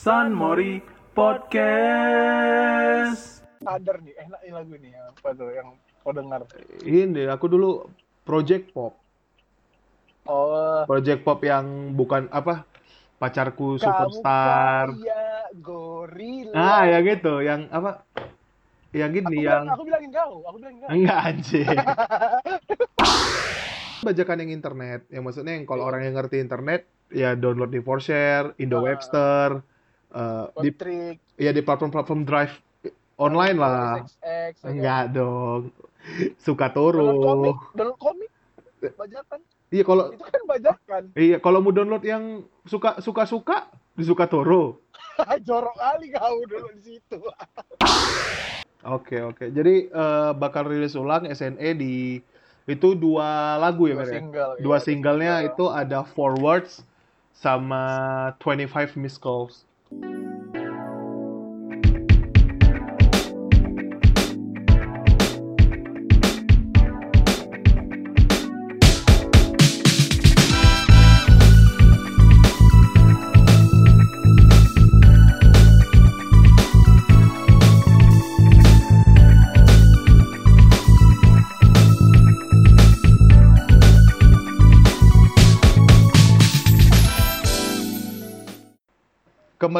San 0.00 0.32
Mori 0.32 0.80
Podcast. 1.12 1.92
sadar 3.60 4.00
nih 4.00 4.16
enak 4.16 4.40
nih 4.40 4.48
lagu 4.50 4.72
nih 4.74 4.90
yang 4.90 5.12
apa 5.12 5.28
tuh 5.36 5.52
yang 5.52 5.68
kau 6.00 6.16
dengar 6.16 6.40
Ini 6.80 7.28
aku 7.28 7.44
dulu 7.46 7.84
project 8.22 8.72
pop. 8.72 8.96
oh 10.24 10.88
Project 10.88 11.20
pop 11.20 11.44
yang 11.44 11.92
bukan 11.92 12.32
apa? 12.32 12.64
Pacarku 13.20 13.76
kamu 13.76 13.84
superstar. 13.84 14.96
kaya 14.96 15.22
gorila 15.54 16.56
Ah, 16.56 16.88
ya 16.88 17.04
gitu, 17.04 17.44
yang 17.44 17.68
apa? 17.68 18.00
Yang 18.90 19.04
aku, 19.06 19.16
gini 19.20 19.28
bilang, 19.36 19.62
yang 19.62 19.76
aku 19.76 19.84
bilangin 19.84 20.10
kau 20.10 20.40
aku 20.40 20.56
bilangin 20.56 20.78
kau 20.80 20.88
enggak 20.88 21.20
anjing. 21.22 21.68
Bajakan 24.00 24.40
yang 24.40 24.50
internet, 24.50 25.00
yang 25.12 25.20
maksudnya 25.20 25.52
yang 25.52 25.68
kalau 25.68 25.84
Iya. 25.84 25.88
orang 25.92 26.00
yang 26.02 26.14
ngerti 26.16 26.40
internet 26.40 26.88
ya 27.12 27.36
download 27.36 27.68
di 27.68 27.84
Forshare, 27.84 28.56
Indo 28.56 28.80
Ah. 28.80 28.88
Webster, 28.88 29.60
eh, 30.14 30.44
di 30.62 30.70
Trik, 30.74 31.16
ya 31.38 31.50
di 31.50 31.62
platform-platform 31.62 32.20
drive 32.26 32.54
online 33.20 33.56
lah. 33.58 34.00
SXX, 34.04 34.16
ya 34.22 34.44
kan? 34.56 34.70
Enggak 34.72 35.04
dong. 35.14 35.62
Suka 36.40 36.66
download 36.72 37.20
komik 37.20 37.58
toro. 37.58 37.76
download 37.76 37.98
komik 38.00 38.30
bajakan 38.96 39.40
Iya 39.70 39.86
kalau 39.86 40.10
itu 40.10 40.24
kan 40.26 40.42
bajakan 40.50 41.02
iya 41.14 41.36
kalau 41.38 41.62
mau 41.62 41.70
download 41.70 42.02
yang 42.02 42.42
suka 42.66 42.98
suka 42.98 43.22
suka 43.22 43.56
di 43.94 44.02
suka 44.02 44.26
toro. 44.26 44.82
jorok 45.46 45.76
kali 45.78 46.10
kau 46.10 46.42
dulu 46.48 46.68
di 46.74 46.82
situ 46.82 47.18
Oke 48.80 49.20
oke. 49.20 49.52
Jadi 49.52 49.92
eh, 49.92 50.30
bakal 50.34 50.66
rilis 50.66 50.96
ulang 50.96 51.28
SNE 51.28 51.76
di 51.76 52.18
itu 52.66 52.88
dua 52.96 53.60
lagu 53.60 53.86
ya 53.86 54.00
dua 54.00 54.06
ya? 54.08 54.12
single 54.16 54.52
Dua 54.58 54.76
ya, 54.78 54.82
singlenya 54.82 55.34
single. 55.44 55.50
itu 55.52 55.64
ada 55.68 56.00
Forwards 56.02 56.82
sama 57.36 57.84
25 58.42 58.96
Missed 58.98 59.20
Calls. 59.20 59.68
Thank 59.90 60.04
you. 60.56 60.69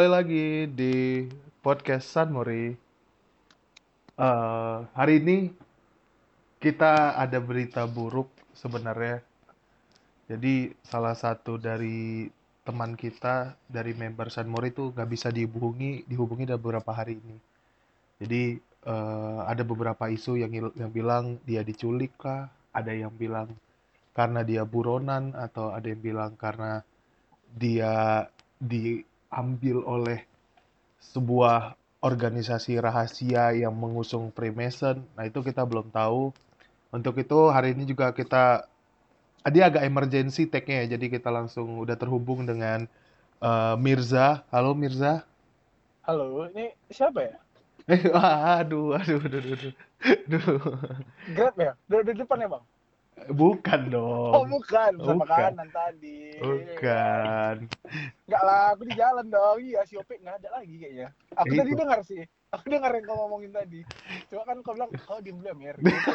Kembali 0.01 0.17
lagi 0.17 0.65
di 0.73 1.29
podcast 1.61 2.09
San 2.09 2.33
Mori. 2.33 2.73
Eh, 4.17 4.79
hari 4.97 5.21
ini 5.21 5.53
kita 6.57 7.21
ada 7.21 7.37
berita 7.37 7.85
buruk 7.85 8.33
sebenarnya. 8.57 9.21
Jadi 10.25 10.73
salah 10.81 11.13
satu 11.13 11.61
dari 11.61 12.33
teman 12.65 12.97
kita 12.97 13.53
dari 13.69 13.93
member 13.93 14.33
San 14.33 14.49
Mori 14.49 14.73
itu 14.73 14.89
nggak 14.89 15.05
bisa 15.05 15.29
dihubungi, 15.29 16.09
dihubungi 16.09 16.49
dalam 16.49 16.65
beberapa 16.65 16.97
hari 16.97 17.21
ini. 17.21 17.37
Jadi 18.25 18.57
eh, 18.89 19.41
ada 19.45 19.61
beberapa 19.69 20.09
isu 20.09 20.41
yang 20.41 20.73
yang 20.81 20.89
bilang 20.97 21.37
dia 21.45 21.61
diculik 21.61 22.17
lah, 22.25 22.49
ada 22.73 22.97
yang 22.97 23.13
bilang 23.21 23.53
karena 24.17 24.49
dia 24.49 24.65
buronan 24.65 25.37
atau 25.37 25.77
ada 25.77 25.93
yang 25.93 26.01
bilang 26.01 26.41
karena 26.41 26.81
dia 27.53 28.25
diambil 29.31 29.87
oleh 29.87 30.27
sebuah 30.99 31.79
organisasi 32.03 32.83
rahasia 32.83 33.55
yang 33.55 33.75
mengusung 33.79 34.35
Freemason. 34.35 35.07
Nah, 35.15 35.25
itu 35.31 35.41
kita 35.47 35.63
belum 35.71 35.95
tahu. 35.95 36.35
Untuk 36.91 37.15
itu 37.23 37.39
hari 37.55 37.75
ini 37.79 37.85
juga 37.87 38.11
kita 38.11 38.67
dia 39.55 39.65
agak 39.71 39.87
emergency 39.87 40.51
tag-nya 40.51 40.85
ya. 40.85 40.97
Jadi 40.99 41.07
kita 41.15 41.31
langsung 41.31 41.79
udah 41.79 41.97
terhubung 42.03 42.43
dengan 42.51 42.91
eh, 43.43 43.75
Mirza. 43.79 44.43
Halo 44.51 44.75
Mirza. 44.75 45.23
halo 46.07 46.25
ini 46.53 46.65
siapa 46.97 47.21
ya 47.29 47.37
Eh, 47.89 48.01
aduh, 48.61 48.95
aduh, 48.95 49.19
aduh, 49.27 49.41
aduh, 49.41 49.73
aduh. 50.31 50.61
Grab 51.37 51.55
ya 51.65 51.73
di 51.89 52.13
depan 52.21 52.43
ya 52.45 52.49
bang 52.53 52.65
Bukan 53.29 53.81
oh 53.93 53.93
dong. 53.93 54.49
bukan 54.49 54.93
sama 54.97 55.25
Bukan. 55.25 55.29
kanan 55.29 55.69
tadi 55.69 56.41
Bukan. 56.41 57.55
Enggak 58.25 58.43
lah, 58.43 58.73
aku 58.73 58.83
di 58.89 58.95
jalan 58.97 59.27
dong. 59.29 59.61
Iya, 59.61 59.81
si 59.85 59.95
Opik 60.01 60.25
nggak 60.25 60.41
ada 60.41 60.49
lagi 60.57 60.75
kayaknya. 60.81 61.09
Aku 61.37 61.53
Itu. 61.53 61.61
tadi 61.61 61.71
dengar 61.77 62.01
sih. 62.01 62.23
Aku 62.51 62.67
dengar 62.67 62.91
yang 62.97 63.05
kau 63.07 63.15
ngomongin 63.15 63.53
tadi. 63.55 63.81
Cuma 64.33 64.43
kan 64.43 64.59
kau 64.65 64.75
bilang, 64.75 64.91
kau 65.07 65.21
diem 65.23 65.37
dulu 65.39 65.47
ya. 65.47 65.55
Gitu. 65.77 65.87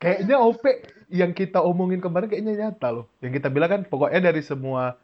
Kayaknya 0.00 0.36
OP 0.40 0.64
yang 1.12 1.32
kita 1.36 1.60
omongin 1.60 2.00
kemarin 2.00 2.28
kayaknya 2.30 2.54
nyata 2.56 2.88
loh. 2.92 3.06
Yang 3.20 3.42
kita 3.42 3.48
bilang 3.52 3.70
kan 3.72 3.82
pokoknya 3.84 4.32
dari 4.32 4.40
semua 4.40 4.96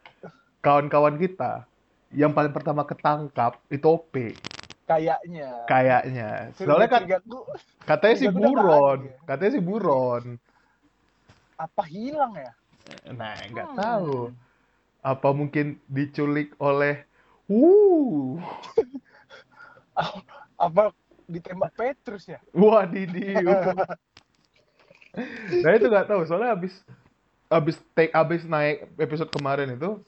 kawan-kawan 0.65 1.19
kita, 1.21 1.67
yang 2.13 2.33
paling 2.33 2.53
pertama 2.53 2.85
ketangkap 2.85 3.57
itu 3.69 3.85
OP 3.85 4.13
Kayaknya. 4.83 5.49
kayaknya. 5.65 6.29
Soalnya 6.59 6.89
kan 6.91 7.03
katanya 7.87 8.15
si 8.19 8.27
buron, 8.27 8.99
ya. 9.07 9.15
katanya 9.27 9.51
si 9.55 9.61
buron. 9.63 10.23
apa 11.55 11.83
hilang 11.87 12.33
ya? 12.35 12.51
Nah, 13.15 13.33
nggak 13.47 13.67
Hmm. 13.71 13.79
tahu. 13.79 14.15
Apa 15.03 15.29
mungkin 15.35 15.79
diculik 15.87 16.55
oleh 16.59 17.03
uh 17.51 18.39
Apa 20.57 20.91
ditembak 21.27 21.71
Petrus 21.75 22.27
ya? 22.27 22.39
wah 22.51 22.83
Didi. 22.83 23.39
nah 25.63 25.71
itu 25.77 25.85
nggak 25.87 26.09
tahu 26.09 26.25
soalnya 26.25 26.57
habis 26.57 26.73
habis 27.47 27.77
take 27.93 28.09
habis 28.11 28.41
naik 28.49 28.89
episode 28.97 29.29
kemarin 29.29 29.77
itu 29.77 30.01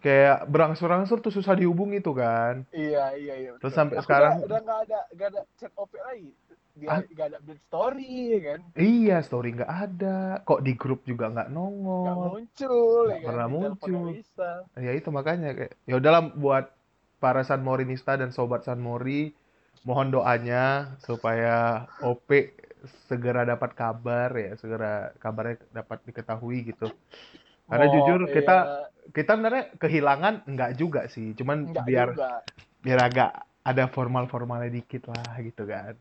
kayak 0.00 0.48
berangsur-angsur 0.48 1.20
tuh 1.20 1.32
susah 1.32 1.54
dihubungi 1.54 2.00
tuh 2.00 2.16
kan. 2.16 2.64
Iya, 2.72 3.14
iya, 3.14 3.34
iya. 3.36 3.50
Terus 3.60 3.72
sampai 3.72 4.00
Aku 4.00 4.04
sekarang 4.04 4.40
Udah, 4.40 4.46
udah 4.48 4.60
nggak 4.60 4.80
ada, 4.88 5.00
nggak 5.12 5.28
ada 5.32 5.40
chat 5.56 5.72
Opik 5.76 6.00
lagi. 6.02 6.32
Dia 6.74 6.88
Ah. 6.88 7.00
nggak 7.04 7.26
ada 7.28 7.36
update 7.38 7.62
story 7.68 8.08
ya 8.32 8.40
kan? 8.40 8.60
Iya, 8.74 9.16
story 9.20 9.48
nggak 9.52 9.72
ada. 9.84 10.16
Kok 10.42 10.60
di 10.64 10.72
grup 10.74 11.00
juga 11.04 11.28
Nggak 11.28 11.48
nongol. 11.50 12.40
muncul, 12.40 13.04
ya 13.06 13.16
Nggak 13.16 13.20
kan? 13.20 13.28
pernah 13.28 13.46
telepon 13.46 13.88
muncul. 13.90 14.08
Ya 14.80 14.92
itu 14.94 15.08
makanya 15.12 15.48
kayak 15.52 15.72
ya 15.84 15.94
udahlah 16.00 16.22
buat 16.32 16.64
para 17.20 17.44
San 17.44 17.60
Morinista 17.60 18.16
dan 18.16 18.32
sobat 18.32 18.64
San 18.64 18.80
Mori, 18.80 19.36
mohon 19.84 20.08
doanya 20.08 20.96
supaya 21.04 21.84
OP 22.00 22.56
segera 23.12 23.44
dapat 23.44 23.76
kabar 23.76 24.32
ya, 24.32 24.56
segera 24.56 25.12
kabarnya 25.20 25.60
dapat 25.70 26.00
diketahui 26.08 26.72
gitu. 26.72 26.88
Karena 27.70 27.86
Oh, 27.86 27.92
jujur 27.94 28.20
iya. 28.20 28.32
kita 28.34 28.56
kita 29.10 29.30
sebenarnya 29.32 29.64
kehilangan 29.76 30.34
enggak 30.44 30.70
juga 30.74 31.06
sih, 31.06 31.32
cuman 31.32 31.66
Nggak 31.66 31.84
biar 31.84 32.08
juga. 32.10 32.32
biar 32.80 33.00
agak 33.00 33.30
ada 33.60 33.84
formal-formalnya 33.86 34.70
dikit 34.72 35.06
lah 35.06 35.38
gitu 35.38 35.62
kan. 35.64 35.94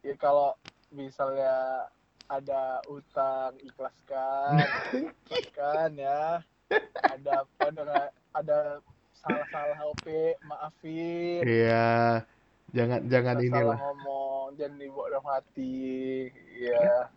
ya 0.00 0.14
kalau 0.16 0.54
misalnya 0.88 1.82
ada 2.26 2.78
utang 2.86 3.58
ikhlaskan 3.60 4.62
ikhlaskan 5.26 5.90
ya 5.96 6.38
ada 7.04 7.32
apa 7.42 7.64
ada 7.64 7.98
ada 8.32 8.58
salah-salah 9.16 9.78
OP 9.84 10.06
maafin 10.44 11.42
Iya, 11.42 12.22
jangan 12.70 13.00
jangan 13.06 13.34
salah 13.34 13.46
inilah. 13.46 13.78
ngomong 13.80 14.46
jangan 14.54 14.76
dibawa 14.76 15.06
dalam 15.08 15.26
hati 15.26 15.74
ya 16.56 17.10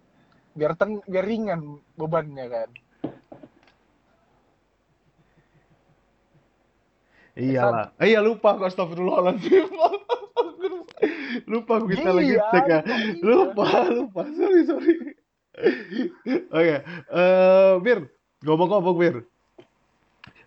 biar 0.51 0.73
ten 0.73 0.97
biar 1.05 1.25
ringan 1.25 1.61
bebannya 1.93 2.45
kan 2.47 2.69
Iyalah. 7.39 7.95
Eh, 7.97 8.11
iya 8.11 8.19
lupa 8.19 8.59
kok 8.59 8.67
astagfirullahaladzim. 8.67 9.71
lupa 11.51 11.73
kita 11.87 12.09
lagi 12.11 12.35
Iya, 12.35 12.43
tag 12.51 12.65
ya. 12.67 12.79
lupa, 12.83 12.91
iya. 12.91 13.23
Lupa, 13.23 13.67
lupa. 13.89 14.21
Sorry, 14.35 14.61
sorry. 14.67 14.93
Oke, 16.55 16.75
eh 16.83 17.73
Bir, 17.79 17.99
ngomong-ngomong 18.43 18.95
Bir. 18.95 19.15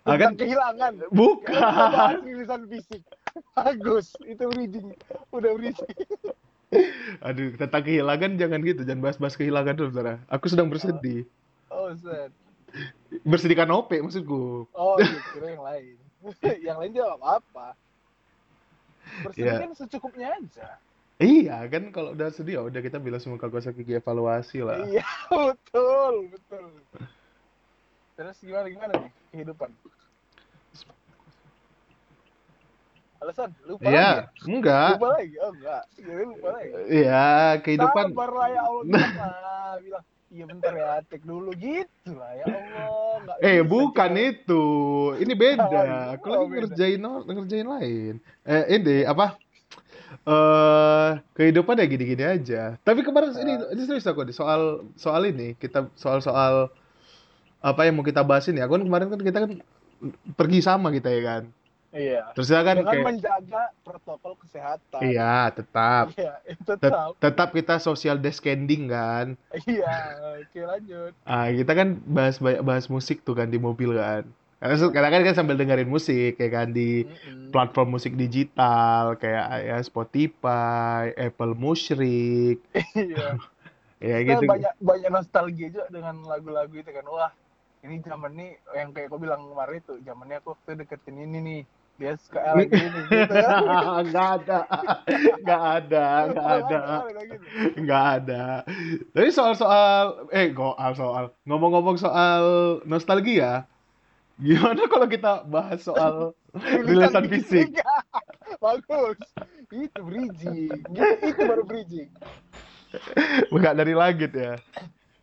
Ah, 0.03 0.19
tentang 0.19 0.19
kan 0.19 0.31
kehilangan 0.35 0.91
Ya, 0.99 1.07
bukan. 1.09 2.13
rilisan 2.27 2.61
fisik 2.67 3.01
bagus 3.55 4.11
itu 4.27 4.43
reading 4.51 4.91
udah 5.31 5.55
reading 5.55 5.79
Aduh, 7.27 7.55
tentang 7.55 7.85
kehilangan 7.87 8.35
jangan 8.35 8.59
gitu, 8.65 8.83
jangan 8.83 8.99
bahas-bahas 8.99 9.39
kehilangan 9.39 9.73
dulu, 9.79 9.89
saudara. 9.95 10.19
Aku 10.27 10.51
sedang 10.51 10.67
bersedih. 10.67 11.23
oh 11.69 11.93
set 11.95 12.33
Bersedih 13.23 13.55
karena 13.55 13.77
OP 13.77 13.93
maksudku. 13.93 14.65
Oh, 14.73 14.97
iya, 14.97 15.21
kira 15.31 15.53
yang 15.53 15.63
lain. 15.63 15.95
yang 16.67 16.77
lain 16.79 16.91
dia 16.95 17.05
apa-apa 17.07 17.75
bersedih 19.23 19.51
yeah. 19.51 19.59
kan 19.59 19.71
secukupnya 19.75 20.27
aja 20.39 20.69
Iya 21.21 21.69
kan 21.69 21.93
kalau 21.93 22.17
udah 22.17 22.33
sedih 22.33 22.57
ya 22.57 22.61
udah 22.65 22.81
kita 22.81 22.97
bilang 22.97 23.21
semua 23.21 23.37
kagak 23.37 23.69
gigi 23.77 23.95
evaluasi 23.95 24.65
lah. 24.65 24.81
Iya 24.81 25.05
betul 25.53 26.33
betul. 26.33 26.73
Terus 28.17 28.37
gimana 28.41 28.67
gimana 28.67 28.93
nih 28.97 29.11
kehidupan? 29.31 29.69
Alasan 33.23 33.49
lupa 33.63 33.87
ya, 33.87 33.87
lagi. 33.87 34.03
Ya? 34.03 34.11
Enggak. 34.51 34.89
Lupa 34.99 35.07
lagi. 35.15 35.35
Oh 35.39 35.51
enggak. 35.55 35.83
Jadi 35.95 36.23
lupa 36.27 36.47
lagi. 36.59 36.71
Iya, 36.91 37.27
kehidupan. 37.63 38.05
Sabar 38.11 38.31
lah 38.35 38.47
ya 38.51 38.61
Allah 38.67 39.73
bilang 39.85 40.05
iya 40.33 40.43
bentar 40.43 40.73
ya, 40.73 40.97
tek 41.05 41.21
dulu 41.21 41.53
gitu 41.53 42.11
lah 42.11 42.33
ya 42.33 42.45
Allah. 42.49 43.21
Nggak 43.21 43.37
Eh, 43.39 43.61
bukan 43.61 44.11
kita- 44.11 44.25
itu. 44.33 44.63
Ini 45.21 45.33
beda. 45.33 45.63
Oh, 45.63 46.13
Aku 46.17 46.25
lagi 46.27 46.43
beda. 46.43 46.57
ngerjain 46.65 46.99
ngerjain 47.23 47.67
lain. 47.69 48.13
Eh, 48.43 48.63
ini 48.73 48.95
apa? 49.05 49.37
Eh, 50.23 51.09
kehidupan 51.33 51.77
ya 51.77 51.85
gini-gini 51.85 52.23
aja. 52.23 52.77
Tapi 52.79 53.01
kemarin 53.01 53.29
ini 53.35 53.53
Ah. 53.55 53.69
ini 53.71 53.81
serius 53.83 54.05
aku 54.05 54.23
nih, 54.23 54.33
soal 54.33 54.61
soal 54.95 55.25
ini, 55.25 55.53
kita 55.53 55.89
soal-soal 55.93 56.69
apa 57.59 57.81
yang 57.83 57.95
mau 57.95 58.03
kita 58.03 58.21
bahas 58.21 58.45
ini. 58.47 58.59
Aku 58.59 58.73
kan 58.73 58.83
kemarin 58.83 59.07
kan 59.09 59.19
kita 59.19 59.37
kan 59.39 59.51
pergi 60.33 60.59
sama 60.59 60.89
kita 60.89 61.09
ya 61.09 61.21
kan. 61.21 61.43
Iya. 61.93 62.33
Terus 62.33 62.49
ya 62.49 62.61
kan 62.65 62.75
Dengan 62.81 62.89
kayak 62.89 63.05
menjaga 63.05 63.61
protokol 63.85 64.33
kesehatan. 64.41 65.01
iya, 65.05 65.53
tetap 65.53 66.05
Iya, 66.17 66.33
itu 66.49 66.61
Tet- 66.65 66.81
tetap. 66.81 67.09
tetap 67.21 67.49
kita 67.53 67.75
social 67.77 68.17
distancing 68.17 68.89
kan. 68.89 69.37
Iya, 69.69 69.93
oke 70.41 70.59
lanjut. 70.65 71.11
Ah, 71.29 71.47
kita 71.53 71.71
kan 71.77 71.87
bahas 72.09 72.41
banyak 72.41 72.61
bahas 72.65 72.85
musik 72.89 73.21
tuh 73.21 73.37
kan 73.37 73.47
di 73.53 73.61
mobil 73.61 73.93
kan. 73.93 74.25
Karena 74.63 75.09
kan 75.11 75.21
kan 75.27 75.35
sambil 75.35 75.59
dengerin 75.59 75.91
musik 75.91 76.39
kayak 76.39 76.53
kan 76.55 76.67
di 76.71 77.03
Mm-mm. 77.03 77.51
platform 77.51 77.99
musik 77.99 78.15
digital 78.15 79.19
kayak 79.21 79.45
ya 79.69 79.77
Spotify, 79.83 81.11
Apple 81.13 81.53
Music, 81.53 82.63
Iya. 82.95 83.37
ya 84.03 84.17
Kita 84.23 84.39
gitu. 84.39 84.45
banyak 84.49 84.73
banyak 84.79 85.09
nostalgia 85.11 85.67
juga 85.69 85.85
dengan 85.91 86.15
lagu-lagu 86.25 86.73
itu 86.73 86.89
kan. 86.89 87.05
Wah, 87.11 87.31
ini 87.83 87.99
zaman 88.01 88.31
nih 88.39 88.51
yang 88.73 88.89
kayak 88.95 89.07
kau 89.11 89.19
bilang 89.19 89.41
kemarin 89.51 89.77
itu, 89.83 89.93
zamannya 90.07 90.37
aku 90.39 90.55
waktu 90.55 90.71
deketin 90.79 91.17
ini 91.27 91.39
nih. 91.43 91.61
Dia 92.01 92.17
suka 92.17 92.41
lagi 92.41 92.73
ini 92.73 93.01
gitu. 93.05 93.33
Nggak 94.09 94.27
ada, 94.41 94.59
nggak 95.45 95.63
ada, 95.77 96.05
nggak 96.25 96.49
ada, 96.57 96.79
nggak 97.77 98.03
ada. 98.17 98.43
Tapi 99.13 99.29
soal-soal, 99.29 100.25
eh 100.33 100.49
soal 100.57 100.91
soal 100.97 101.23
ngomong-ngomong 101.45 102.01
soal 102.01 102.43
nostalgia, 102.89 103.69
gimana 104.41 104.89
kalau 104.89 105.05
kita 105.05 105.45
bahas 105.45 105.85
soal 105.85 106.33
rilisan 106.57 107.29
fisik? 107.29 107.77
Bagus. 108.63 109.17
Itu 109.69 109.99
bridging. 110.01 110.69
Itu 111.21 111.41
baru 111.45 111.61
bridging. 111.61 112.09
Enggak 113.53 113.73
dari 113.77 113.93
langit 113.93 114.33
ya. 114.33 114.57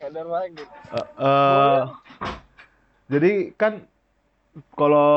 Ada 0.00 0.23
lagi. 0.23 0.64
Eh, 0.94 1.06
eh, 1.19 1.81
jadi 3.11 3.31
kan 3.58 3.89
kalau 4.72 5.10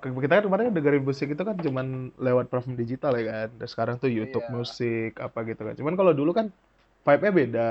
kita 0.00 0.38
kan 0.38 0.44
kemarin 0.44 0.72
dengerin 0.72 1.04
musik 1.04 1.28
itu 1.30 1.42
kan 1.42 1.54
cuman 1.54 2.10
lewat 2.16 2.48
platform 2.48 2.74
digital 2.74 3.12
ya 3.16 3.24
kan. 3.26 3.48
Dan 3.56 3.68
sekarang 3.68 3.96
tuh 3.98 4.08
YouTube 4.08 4.44
Iya. 4.46 4.52
musik 4.52 5.12
apa 5.18 5.38
gitu 5.44 5.62
kan. 5.62 5.74
Cuman 5.74 5.94
kalau 5.94 6.12
dulu 6.12 6.30
kan 6.32 6.48
vibe-nya 7.02 7.32
beda. 7.32 7.70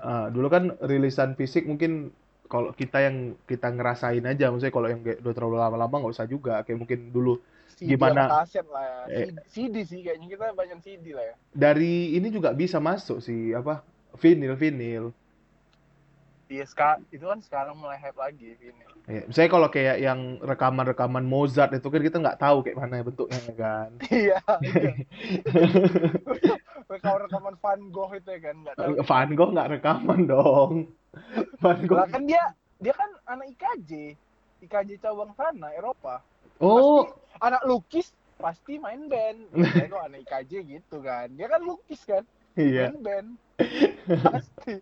Ah, 0.00 0.32
dulu 0.32 0.48
kan 0.48 0.72
rilisan 0.80 1.36
fisik 1.36 1.68
mungkin 1.68 2.08
kalau 2.48 2.72
kita 2.72 3.04
yang 3.04 3.36
kita 3.44 3.68
ngerasain 3.68 4.24
aja, 4.24 4.48
maksudnya 4.48 4.72
kalau 4.72 4.88
yang 4.88 5.04
udah 5.04 5.34
terlalu 5.36 5.56
lama-lama 5.60 5.94
nggak 6.00 6.14
usah 6.16 6.24
juga. 6.24 6.64
Kayak 6.64 6.78
mungkin 6.80 7.00
dulu 7.12 7.36
CD 7.76 7.94
Gimana? 7.94 8.40
kaset 8.40 8.64
lah 8.72 8.82
ya. 8.82 9.28
Eh. 9.28 9.28
CD, 9.28 9.36
CD 9.52 9.74
sih 9.84 10.00
kayaknya 10.00 10.26
kita 10.32 10.44
banyak 10.56 10.78
CD 10.80 11.12
lah 11.12 11.24
ya. 11.28 11.34
dari 11.52 12.16
ini 12.16 12.32
juga 12.32 12.56
bisa 12.56 12.80
masuk 12.80 13.20
sih 13.20 13.52
apa 13.52 13.84
vinil 14.16 14.56
vinil. 14.56 15.04
Iya 16.48 16.64
sekarang 16.64 17.04
itu 17.12 17.24
kan 17.28 17.40
sekarang 17.44 17.76
mulai 17.76 18.00
hype 18.00 18.16
lagi 18.16 18.56
ini. 18.56 18.84
Ya, 19.04 19.24
misalnya 19.28 19.50
kalau 19.52 19.68
kayak 19.68 19.96
yang 20.00 20.40
rekaman-rekaman 20.40 21.24
Mozart 21.28 21.76
itu 21.76 21.88
kan 21.92 22.00
kita 22.00 22.16
nggak 22.20 22.40
tahu 22.40 22.64
kayak 22.64 22.76
mana 22.80 23.04
bentuknya 23.04 23.40
ya 23.44 23.54
kan. 23.56 23.88
Iya. 24.08 24.40
iya. 24.64 24.92
Rekaman 26.92 27.20
rekaman 27.28 27.54
Van 27.60 27.80
Gogh 27.92 28.16
itu 28.16 28.28
ya 28.32 28.40
kan 28.40 28.56
nggak 28.64 28.76
tahu. 28.80 28.92
Van 29.04 29.30
Gogh 29.36 29.50
nggak 29.52 29.70
rekaman 29.76 30.20
dong. 30.24 30.72
Van 31.62 31.80
Gogh. 31.84 32.00
Lah 32.00 32.08
kan 32.08 32.24
dia 32.24 32.40
dia 32.80 32.96
kan 32.96 33.10
anak 33.28 33.52
IKJ. 33.52 34.16
IKJ 34.64 35.04
cabang 35.04 35.36
sana 35.36 35.68
Eropa. 35.76 36.24
Oh, 36.64 37.04
Pasti 37.04 37.44
anak 37.44 37.62
lukis 37.68 38.08
pasti 38.40 38.80
main 38.80 39.04
band. 39.12 39.52
Saya 39.52 39.92
kok 39.92 40.04
anak 40.08 40.24
IKJ 40.24 40.52
gitu 40.64 41.04
kan. 41.04 41.28
Dia 41.36 41.52
kan 41.52 41.60
lukis 41.60 42.00
kan. 42.08 42.24
Iya. 42.58 42.84
Band. 43.04 43.28
Pasti. 44.24 44.74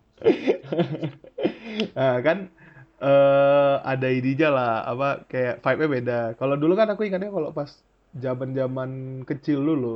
Nah, 1.97 2.13
kan 2.25 2.37
eh 2.97 3.73
ada 3.91 4.07
ininya 4.17 4.47
lah 4.57 4.69
apa 4.91 5.05
kayak 5.31 5.53
vibe-nya 5.63 5.89
beda. 5.95 6.13
Kalau 6.39 6.55
dulu 6.61 6.73
kan 6.79 6.87
aku 6.93 7.01
ingatnya 7.07 7.29
kalau 7.35 7.49
pas 7.57 7.71
zaman-zaman 8.23 8.89
kecil 9.29 9.59
dulu. 9.69 9.87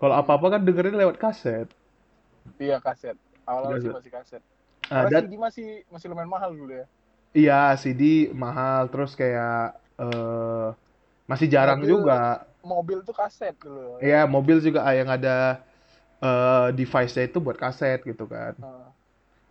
Kalau 0.00 0.14
apa-apa 0.20 0.46
kan 0.58 0.62
dengerin 0.66 0.96
lewat 1.00 1.16
kaset. 1.22 1.68
Iya 2.62 2.76
kaset. 2.84 3.16
Awal-awal 3.48 3.78
sih 3.82 3.90
Kaset. 3.90 3.96
masih 3.96 4.10
kaset. 4.16 4.42
Ah, 4.92 5.04
Karena 5.04 5.18
CD 5.20 5.32
masih 5.46 5.66
masih 5.92 6.06
lumayan 6.10 6.30
mahal 6.34 6.50
dulu 6.58 6.72
ya. 6.80 6.86
iya 7.40 7.54
CD 7.82 8.02
mahal 8.42 8.80
terus 8.92 9.10
kayak 9.20 9.52
eh 10.00 10.66
masih 11.30 11.46
jarang 11.54 11.80
Mobil. 11.80 11.90
juga. 11.92 12.14
Mobil 12.64 12.98
tuh 13.08 13.14
kaset 13.20 13.54
dulu. 13.60 13.80
Iya, 14.04 14.16
mobil 14.34 14.56
juga 14.66 14.80
ah, 14.88 14.94
yang 15.00 15.08
ada 15.16 15.30
eh 16.24 16.66
device-nya 16.72 17.24
itu 17.28 17.38
buat 17.44 17.58
kaset 17.60 18.00
gitu 18.02 18.24
kan. 18.24 18.56
Heeh. 18.56 18.88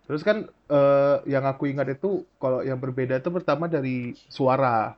Terus 0.04 0.22
kan 0.26 0.36
eh, 0.48 1.16
yang 1.32 1.44
aku 1.48 1.64
ingat 1.72 1.86
itu 1.96 2.28
kalau 2.36 2.60
yang 2.60 2.76
berbeda 2.76 3.22
itu 3.22 3.30
pertama 3.32 3.64
dari 3.70 4.12
suara. 4.28 4.92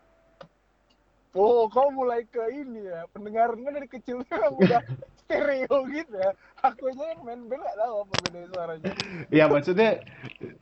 Oh, 1.37 1.69
kau 1.69 1.93
mulai 1.93 2.25
ke 2.25 2.41
ini 2.49 2.89
ya. 2.89 3.05
Pendengarannya 3.13 3.71
dari 3.77 3.89
kecil 3.93 4.25
udah 4.65 4.81
stereo 5.23 5.85
gitu 5.93 6.15
ya. 6.17 6.33
Aku 6.65 6.89
aja 6.89 7.13
yang 7.13 7.21
main 7.23 7.41
band 7.45 7.61
gak 7.61 7.77
tahu 7.77 7.95
apa 8.03 8.15
beda 8.25 8.41
suaranya. 8.49 8.91
Ya 9.29 9.45
maksudnya 9.53 10.01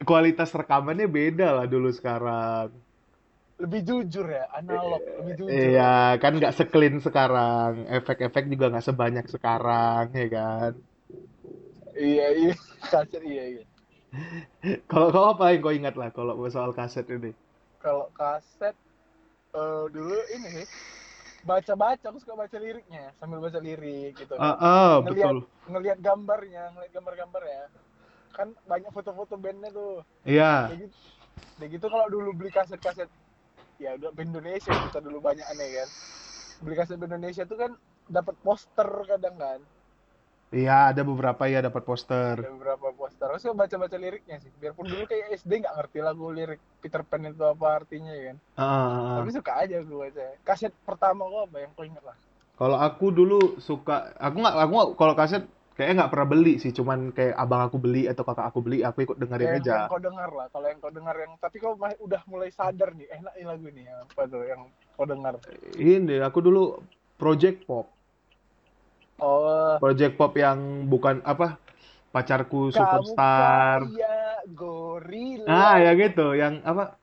kualitas 0.03 0.51
rekamannya 0.51 1.07
beda 1.07 1.63
lah 1.63 1.67
dulu 1.71 1.95
sekarang. 1.95 2.75
Lebih 3.55 3.81
jujur 3.87 4.27
ya, 4.27 4.51
analog, 4.51 4.99
lebih 5.23 5.35
jujur. 5.39 5.55
Iya, 5.55 6.19
kan 6.19 6.33
nggak 6.35 6.55
sekelin 6.59 6.99
sekarang. 6.99 7.87
Efek-efek 7.87 8.45
juga 8.51 8.67
nggak 8.75 8.87
sebanyak 8.91 9.27
sekarang, 9.31 10.05
ya 10.11 10.27
kan? 10.27 10.73
Iya, 11.99 12.25
iya. 12.39 12.53
Kaset 12.91 13.23
iya, 13.31 13.43
iya. 13.53 13.63
Kalau 14.91 15.09
kau 15.13 15.27
apa 15.35 15.53
yang 15.53 15.61
kau 15.65 15.75
ingat 15.75 15.95
lah 16.01 16.09
kalau 16.15 16.35
soal 16.49 16.71
kaset 16.73 17.07
ini? 17.11 17.31
Kalau 17.83 18.07
kaset 18.19 18.75
eh 19.59 19.85
dulu 19.95 20.17
ini 20.37 20.49
sih 20.57 20.67
baca-baca 21.49 22.07
aku 22.11 22.19
suka 22.23 22.35
baca 22.43 22.57
liriknya 22.65 23.05
sambil 23.19 23.39
baca 23.45 23.61
lirik 23.67 24.13
gitu 24.21 24.35
Ah, 24.39 24.45
kan. 24.45 24.57
ah, 24.61 25.01
betul. 25.03 25.49
Ngelihat 25.71 25.99
gambarnya, 26.07 26.63
ngelihat 26.75 26.93
gambar-gambar 26.97 27.43
ya. 27.49 27.63
Kan 28.37 28.49
banyak 28.71 28.91
foto-foto 28.97 29.35
bandnya 29.45 29.71
tuh. 29.75 30.03
Iya, 30.25 30.45
Kayak 30.67 30.79
gitu. 30.89 30.97
Kayak 31.59 31.71
gitu 31.77 31.87
kalau 31.95 32.07
dulu 32.15 32.31
beli 32.39 32.51
kaset-kaset 32.55 33.11
ya 33.83 33.91
udah 33.99 34.11
band 34.17 34.31
Indonesia 34.35 34.75
kita 34.87 34.99
dulu 35.07 35.19
banyak 35.29 35.47
aneh 35.53 35.71
kan. 35.79 35.89
Beli 36.65 36.75
kaset 36.79 36.97
band 37.01 37.15
Indonesia 37.17 37.45
tuh 37.49 37.59
kan 37.63 37.73
dapat 38.11 38.37
poster 38.45 38.91
kadang 39.11 39.37
kan. 39.41 39.61
Iya 40.55 40.95
ada 40.95 41.03
beberapa 41.03 41.43
ya 41.51 41.59
dapat 41.67 41.83
poster. 41.83 42.39
Ada 42.39 42.55
beberapa 42.55 42.95
poster. 42.95 43.29
Suka 43.43 43.67
baca-baca 43.67 43.97
liriknya 43.99 44.39
sih. 44.39 44.51
Biarpun 44.63 44.87
dulu 44.87 45.05
kayak 45.11 45.35
SD 45.35 45.67
nggak 45.67 45.75
ngerti 45.75 45.99
lagu 45.99 46.31
lirik 46.31 46.63
Peter 46.79 47.03
Pan 47.03 47.27
itu 47.27 47.43
apa 47.43 47.83
artinya 47.83 48.15
ya 48.15 48.23
kan. 48.31 48.37
Ah. 48.55 49.19
Tapi 49.19 49.31
suka 49.35 49.53
aja 49.59 49.83
gue 49.83 49.99
baca. 49.99 50.25
Kaset 50.47 50.73
pertama 50.87 51.27
gue 51.27 51.43
apa 51.51 51.57
yang 51.59 51.73
ingat 51.75 52.05
lah? 52.07 52.17
Kalau 52.55 52.79
aku 52.79 53.11
dulu 53.11 53.59
suka, 53.59 54.15
aku 54.15 54.37
nggak, 54.39 54.55
aku 54.55 54.73
nggak, 54.79 54.91
kalau 54.95 55.15
kaset 55.19 55.43
kayaknya 55.75 56.07
nggak 56.07 56.13
pernah 56.15 56.29
beli 56.31 56.55
sih, 56.63 56.71
cuman 56.71 57.11
kayak 57.11 57.35
abang 57.35 57.67
aku 57.67 57.83
beli 57.83 58.07
atau 58.07 58.23
kakak 58.23 58.47
aku 58.47 58.63
beli, 58.63 58.87
aku 58.87 59.03
ikut 59.03 59.19
dengerin 59.19 59.59
Yang, 59.59 59.63
aja. 59.67 59.75
yang 59.75 59.91
kau 59.91 59.99
dengar 59.99 60.31
lah. 60.31 60.47
Kalau 60.55 60.67
yang 60.71 60.79
kau 60.79 60.93
dengar 60.95 61.17
yang 61.19 61.33
tapi 61.43 61.57
kau 61.59 61.75
udah 61.75 62.23
mulai 62.31 62.55
sadar 62.55 62.95
nih, 62.95 63.11
enak 63.11 63.35
nih 63.35 63.47
lagu 63.51 63.67
nih 63.75 63.85
yang 63.91 63.99
apa 64.07 64.23
tuh 64.31 64.43
yang 64.47 64.63
kau 64.95 65.07
dengar. 65.07 65.35
Ini 65.75 66.23
aku 66.23 66.39
dulu 66.39 66.79
Project 67.19 67.67
Pop, 67.67 67.91
Oh, 69.23 69.79
Project 69.79 70.19
Pop 70.19 70.35
yang 70.35 70.91
bukan 70.91 71.23
apa 71.23 71.63
pacarku 72.11 72.71
kamu 72.71 72.75
superstar. 72.75 73.87
kaya 73.87 74.43
gorila. 74.55 75.51
Ah, 75.51 75.79
ya 75.83 75.95
gitu, 75.99 76.35
yang 76.35 76.63
apa? 76.67 76.99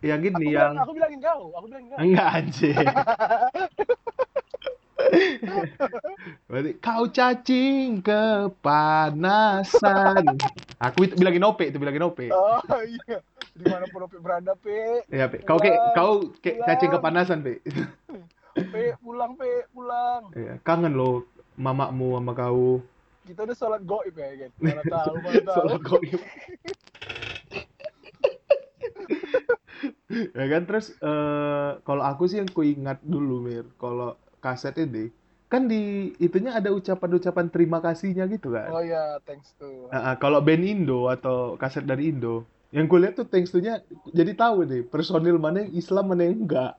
Yang 0.00 0.18
aku, 0.18 0.26
gini, 0.26 0.44
bilang, 0.54 0.74
yang 0.74 0.82
aku 0.82 0.92
bilangin 0.96 1.20
kau, 1.20 1.52
aku 1.54 1.66
bilangin 1.68 1.88
kau. 1.92 1.98
enggak 2.00 2.28
anjing. 2.34 2.86
Berarti 6.48 6.70
kau 6.78 7.04
cacing 7.10 8.02
kepanasan. 8.02 9.04
Aku 10.80 11.04
itu 11.04 11.14
bilangin 11.20 11.44
Ope, 11.44 11.68
itu 11.68 11.78
bilangin 11.78 12.06
Ope. 12.06 12.32
Oh 12.32 12.60
iya, 12.86 13.20
di 13.52 13.64
mana 13.68 13.84
pun 13.92 14.08
Ope 14.08 14.16
berada, 14.18 14.56
Pe. 14.56 15.04
Ya, 15.12 15.28
Pe. 15.28 15.44
Kau 15.44 15.58
kayak 15.60 15.78
kau 15.92 16.32
kayak 16.40 16.64
cacing 16.64 16.90
kepanasan, 16.96 17.44
Pe. 17.44 17.60
Pe, 18.54 18.94
pulang, 18.98 19.32
Pe, 19.38 19.66
pulang. 19.70 20.22
Iya, 20.34 20.58
kangen 20.66 20.94
loh 20.98 21.26
mamamu 21.54 22.18
sama 22.18 22.32
kau. 22.34 22.82
Kita 23.26 23.46
udah 23.46 23.56
sholat 23.56 23.82
goib 23.86 24.14
ya, 24.16 24.28
kan? 24.46 24.50
Mana 24.58 24.82
tahu, 24.82 25.14
mana 25.22 25.40
tahu. 25.50 25.56
Soal 25.56 25.78
goib. 25.82 26.20
ya 30.10 30.44
kan 30.50 30.62
terus 30.66 30.92
eh 31.00 31.70
kalau 31.86 32.02
aku 32.02 32.26
sih 32.26 32.42
yang 32.42 32.50
ku 32.50 32.66
ingat 32.66 32.98
dulu 33.00 33.40
Mir 33.40 33.64
kalau 33.78 34.18
kaset 34.42 34.74
ini 34.76 35.08
kan 35.50 35.66
di 35.66 36.10
itunya 36.22 36.54
ada 36.54 36.70
ucapan-ucapan 36.70 37.50
terima 37.50 37.82
kasihnya 37.82 38.30
gitu 38.30 38.54
kan. 38.54 38.70
Oh 38.70 38.82
ya, 38.86 39.18
thanks 39.26 39.50
to. 39.58 39.90
Nah, 39.90 40.14
kalau 40.22 40.38
band 40.38 40.62
Indo 40.62 41.10
atau 41.10 41.58
kaset 41.58 41.82
dari 41.82 42.14
Indo, 42.14 42.46
yang 42.70 42.86
gue 42.86 42.98
lihat 43.02 43.18
tuh 43.18 43.26
thanks 43.26 43.50
to-nya 43.50 43.82
jadi 44.14 44.30
tahu 44.38 44.62
nih 44.62 44.86
personil 44.86 45.42
mana 45.42 45.66
yang 45.66 45.74
Islam 45.74 46.06
mana 46.06 46.22
yang 46.22 46.46
enggak. 46.46 46.78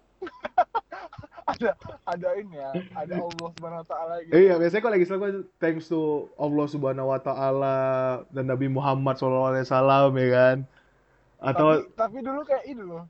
Ada 1.52 1.72
ada 2.08 2.30
ini 2.40 2.56
ya, 2.56 2.72
ada 2.96 3.16
Allah 3.20 3.50
Subhanahu 3.56 3.82
wa 3.84 3.88
taala 3.88 4.14
gitu. 4.24 4.34
Iya, 4.34 4.54
biasanya 4.56 4.82
kalau 4.82 4.94
lagi 4.96 5.06
Islam 5.06 5.22
kan 5.22 5.36
thanks 5.60 5.86
to 5.92 6.32
Allah 6.40 6.66
Subhanahu 6.72 7.12
wa 7.12 7.20
taala 7.20 7.78
dan 8.32 8.46
Nabi 8.48 8.68
Muhammad 8.72 9.20
SAW 9.20 9.56
ya 10.16 10.30
kan. 10.32 10.58
Atau 11.42 11.68
tapi, 11.82 11.98
tapi 11.98 12.18
dulu 12.24 12.42
kayak 12.46 12.64
ini 12.70 12.84
loh. 12.86 13.06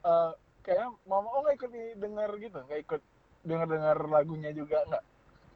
eh 0.00 0.30
kayaknya 0.64 0.88
mama 1.04 1.28
oh 1.28 1.40
nggak 1.44 1.56
ikut 1.60 1.70
denger 2.00 2.30
gitu, 2.40 2.58
nggak 2.64 2.80
ikut 2.86 3.00
denger 3.44 3.66
dengar 3.68 3.96
lagunya 4.08 4.50
juga 4.52 4.84
nggak. 4.88 5.04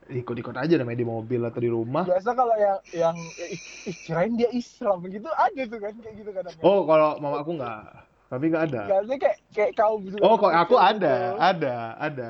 ikut-ikut 0.04 0.52
aja 0.52 0.76
namanya 0.76 1.00
di 1.00 1.08
mobil 1.08 1.40
atau 1.48 1.60
di 1.64 1.70
rumah. 1.72 2.04
Biasa 2.04 2.36
kalau 2.36 2.52
yang 2.60 2.76
yang 2.92 3.16
ih, 3.40 3.56
ih, 3.88 3.96
kirain 4.04 4.36
dia 4.36 4.52
Islam 4.52 5.00
gitu 5.08 5.32
ada 5.32 5.62
tuh 5.64 5.80
kan 5.80 5.96
kayak 5.96 6.14
gitu 6.20 6.30
kadang. 6.36 6.52
Oh, 6.60 6.84
kalau 6.84 7.16
mama 7.24 7.40
aku 7.40 7.56
enggak. 7.56 8.03
Tapi 8.28 8.44
enggak 8.50 8.64
ada. 8.72 8.80
Kayaknya 8.88 9.16
kayak 9.20 9.38
kayak 9.52 9.72
kau 9.76 9.94
gitu. 10.00 10.16
Oh, 10.20 10.34
kok 10.34 10.50
aku 10.50 10.74
ada, 10.74 11.38
ada, 11.38 11.74
ada. 12.00 12.26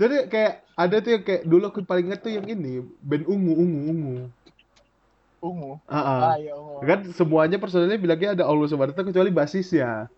Jadi 0.00 0.32
kayak 0.32 0.64
ada 0.72 0.96
tuh 1.00 1.10
yang 1.12 1.22
kayak 1.24 1.42
dulu 1.44 1.64
aku 1.68 1.80
paling 1.84 2.08
inget 2.08 2.20
tuh 2.24 2.32
yang 2.32 2.46
ini, 2.48 2.80
band 3.04 3.28
Ungu, 3.28 3.52
Ungu, 3.52 3.80
Ungu. 3.92 4.16
Ungu. 5.40 5.72
Ah, 5.88 5.96
ah. 5.96 6.20
Ah, 6.32 6.36
iya 6.36 6.52
ungu. 6.52 6.84
Kan 6.84 7.00
semuanya 7.16 7.56
personilnya 7.56 7.96
bilangnya 7.96 8.36
ada 8.36 8.44
Allah 8.44 8.68
Subhanahu 8.68 8.92
kecuali 8.92 9.32
basisnya. 9.32 10.08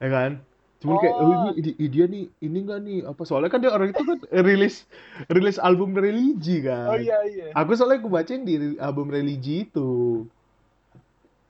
Ya 0.00 0.08
kan? 0.08 0.40
Cuman 0.80 0.98
kayak 0.98 1.14
oh, 1.14 1.22
Oh. 1.22 1.52
ini, 1.54 1.72
ini- 1.78 1.90
dia 1.92 2.04
nih 2.10 2.24
ini 2.42 2.58
enggak 2.58 2.80
nih 2.82 2.98
apa 3.06 3.22
soalnya 3.22 3.54
kan 3.54 3.62
dia 3.62 3.70
orang 3.70 3.94
itu 3.94 4.02
kan 4.02 4.18
rilis 4.42 4.82
rilis 5.30 5.56
album 5.62 5.94
religi 5.94 6.58
kan. 6.64 6.90
Oh 6.90 6.98
iya 6.98 7.22
iya. 7.22 7.46
Aku 7.54 7.76
soalnya 7.78 8.02
aku 8.02 8.10
baca 8.10 8.26
yang 8.26 8.42
di 8.42 8.76
album 8.82 9.06
religi 9.08 9.68
itu. 9.68 10.26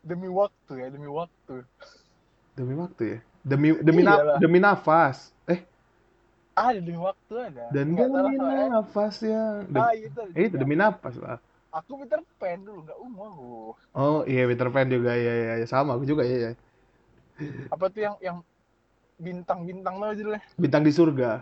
Demi 0.02 0.28
waktu 0.28 0.72
ya, 0.82 0.88
demi 0.92 1.08
waktu. 1.08 1.64
Demi 2.52 2.74
waktu 2.74 3.02
ya. 3.04 3.18
Demi 3.42 3.68
demi 3.80 4.02
na- 4.02 4.14
Iyalah. 4.14 4.38
demi 4.38 4.58
nafas. 4.58 5.32
Eh, 5.44 5.60
Ada 6.52 6.78
demi 6.78 7.00
waktu 7.00 7.34
ada. 7.40 7.64
dan 7.72 7.86
salah 7.90 8.22
demi 8.22 8.36
nafas 8.68 9.14
ya. 9.18 9.42
Dem- 9.64 9.82
Ah 9.82 9.92
itu. 9.92 10.20
eh, 10.32 10.44
itu 10.46 10.56
demi 10.56 10.74
nafas 10.74 11.14
lah. 11.16 11.38
Aku 11.72 11.96
Peter 11.98 12.20
Pan 12.36 12.60
dulu 12.60 12.84
nggak 12.84 12.96
aku. 12.96 13.72
Oh 13.92 14.20
iya 14.24 14.44
Peter 14.44 14.68
Pan 14.68 14.86
juga 14.86 15.16
ya 15.16 15.32
ya, 15.32 15.54
ya. 15.56 15.66
sama 15.66 15.96
aku 15.96 16.04
juga 16.04 16.22
ya, 16.22 16.36
ya. 16.38 16.50
Apa 17.66 17.88
tuh 17.88 18.00
yang 18.02 18.14
yang 18.20 18.36
bintang-bintang 19.16 19.96
tuh 19.96 20.12
judulnya? 20.12 20.42
Bintang 20.54 20.82
di 20.82 20.92
surga. 20.92 21.40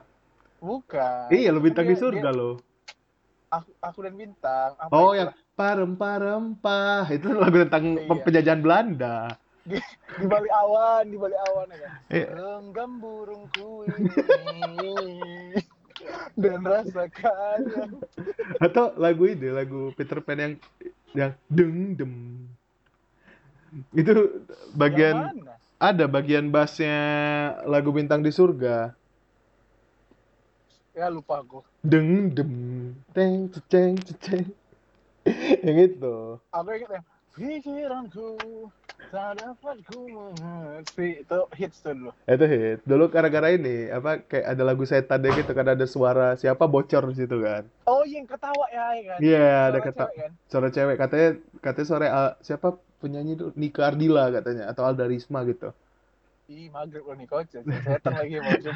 Bukan. 0.60 1.26
Iya 1.28 1.50
lo 1.50 1.58
bintang 1.58 1.84
di 1.84 1.92
Dia- 1.92 2.00
surga 2.00 2.28
dia- 2.30 2.38
lo. 2.38 2.50
Aku, 3.50 3.70
aku 3.82 3.98
dan 4.00 4.14
bintang. 4.14 4.78
Apa 4.78 4.94
Oh 4.94 5.10
yang 5.10 5.34
parem 5.52 5.98
parempah 5.98 7.10
itu 7.10 7.26
lagu 7.34 7.56
tentang 7.60 7.98
Iya. 7.98 8.22
penjajahan 8.22 8.62
Belanda. 8.62 9.34
Di, 9.66 9.76
di 10.20 10.26
balik 10.26 10.52
awan, 10.52 11.04
di 11.08 11.16
balik 11.20 11.40
awan 11.50 11.66
ya 11.68 11.78
kan. 11.78 11.92
Iya. 12.08 12.28
Genggam 12.36 12.90
burungku 13.00 13.84
ini 13.88 14.96
dan 16.40 16.64
rasakan 16.64 17.60
Atau 18.56 18.96
lagu 18.96 19.28
ini 19.28 19.48
lagu 19.52 19.92
Peter 19.92 20.18
Pan 20.24 20.40
yang 20.40 20.54
yang 21.12 21.32
deng 21.50 21.98
dem. 21.98 22.14
Itu 23.92 24.46
bagian 24.74 25.44
ada 25.80 26.04
bagian 26.10 26.48
bassnya 26.52 26.96
lagu 27.66 27.92
bintang 27.92 28.24
di 28.24 28.32
surga. 28.32 28.94
Ya 30.96 31.06
lupa 31.08 31.40
aku. 31.40 31.62
Deng 31.84 32.32
dem 32.34 32.52
teng 33.12 33.52
ceng 33.68 33.96
ceng. 34.20 34.46
Yang 35.64 35.78
itu. 35.94 36.16
Aku 36.50 36.68
ingat 36.72 36.90
yang 36.98 37.06
pikiranku 37.36 38.28
tak 39.08 39.40
dapat 39.40 39.76
ku 39.88 40.04
mengerti 40.12 41.24
itu 41.24 41.38
hits 41.56 41.80
tuh 41.80 41.96
dulu. 41.96 42.12
Itu 42.28 42.44
hit. 42.44 42.78
Dulu 42.84 43.04
gara-gara 43.08 43.48
ini 43.56 43.88
apa 43.88 44.20
kayak 44.20 44.46
ada 44.52 44.62
lagu 44.68 44.84
setan 44.84 45.24
deh 45.24 45.32
gitu 45.32 45.50
kan 45.56 45.66
ada 45.72 45.86
suara 45.88 46.36
siapa 46.36 46.68
bocor 46.68 47.08
di 47.10 47.14
situ 47.24 47.36
kan. 47.40 47.64
Oh 47.88 48.04
yang 48.04 48.28
ketawa 48.28 48.66
ya, 48.70 48.84
ya 49.00 49.02
kan? 49.10 49.18
Iya, 49.24 49.46
ada 49.72 49.78
Suara 49.80 49.86
kata 49.88 50.04
cewek 50.04 50.16
kan? 50.20 50.32
suara 50.50 50.68
cewek 50.74 50.96
katanya 51.00 51.28
katanya 51.64 51.86
suara 51.88 52.06
Al- 52.12 52.36
siapa 52.44 52.68
penyanyi 53.00 53.32
itu 53.40 53.46
Nika 53.56 53.82
Ardila 53.88 54.24
katanya 54.28 54.64
atau 54.70 54.82
Alda 54.84 55.04
Risma 55.08 55.40
gitu. 55.48 55.72
Ih, 56.50 56.66
maghrib 56.74 57.06
loh 57.06 57.14
nih 57.14 57.28
coach. 57.30 57.54
Setan 57.54 58.12
lagi 58.18 58.34
mau 58.42 58.50
lagi. 58.50 58.70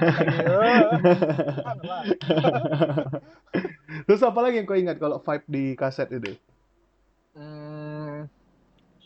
Terus 4.06 4.22
apa 4.22 4.38
lagi 4.44 4.56
yang 4.62 4.66
kau 4.68 4.78
ingat 4.78 4.96
kalau 5.02 5.18
vibe 5.22 5.46
di 5.50 5.64
kaset 5.78 6.08
ini? 6.14 6.32
Hmm, 7.34 7.93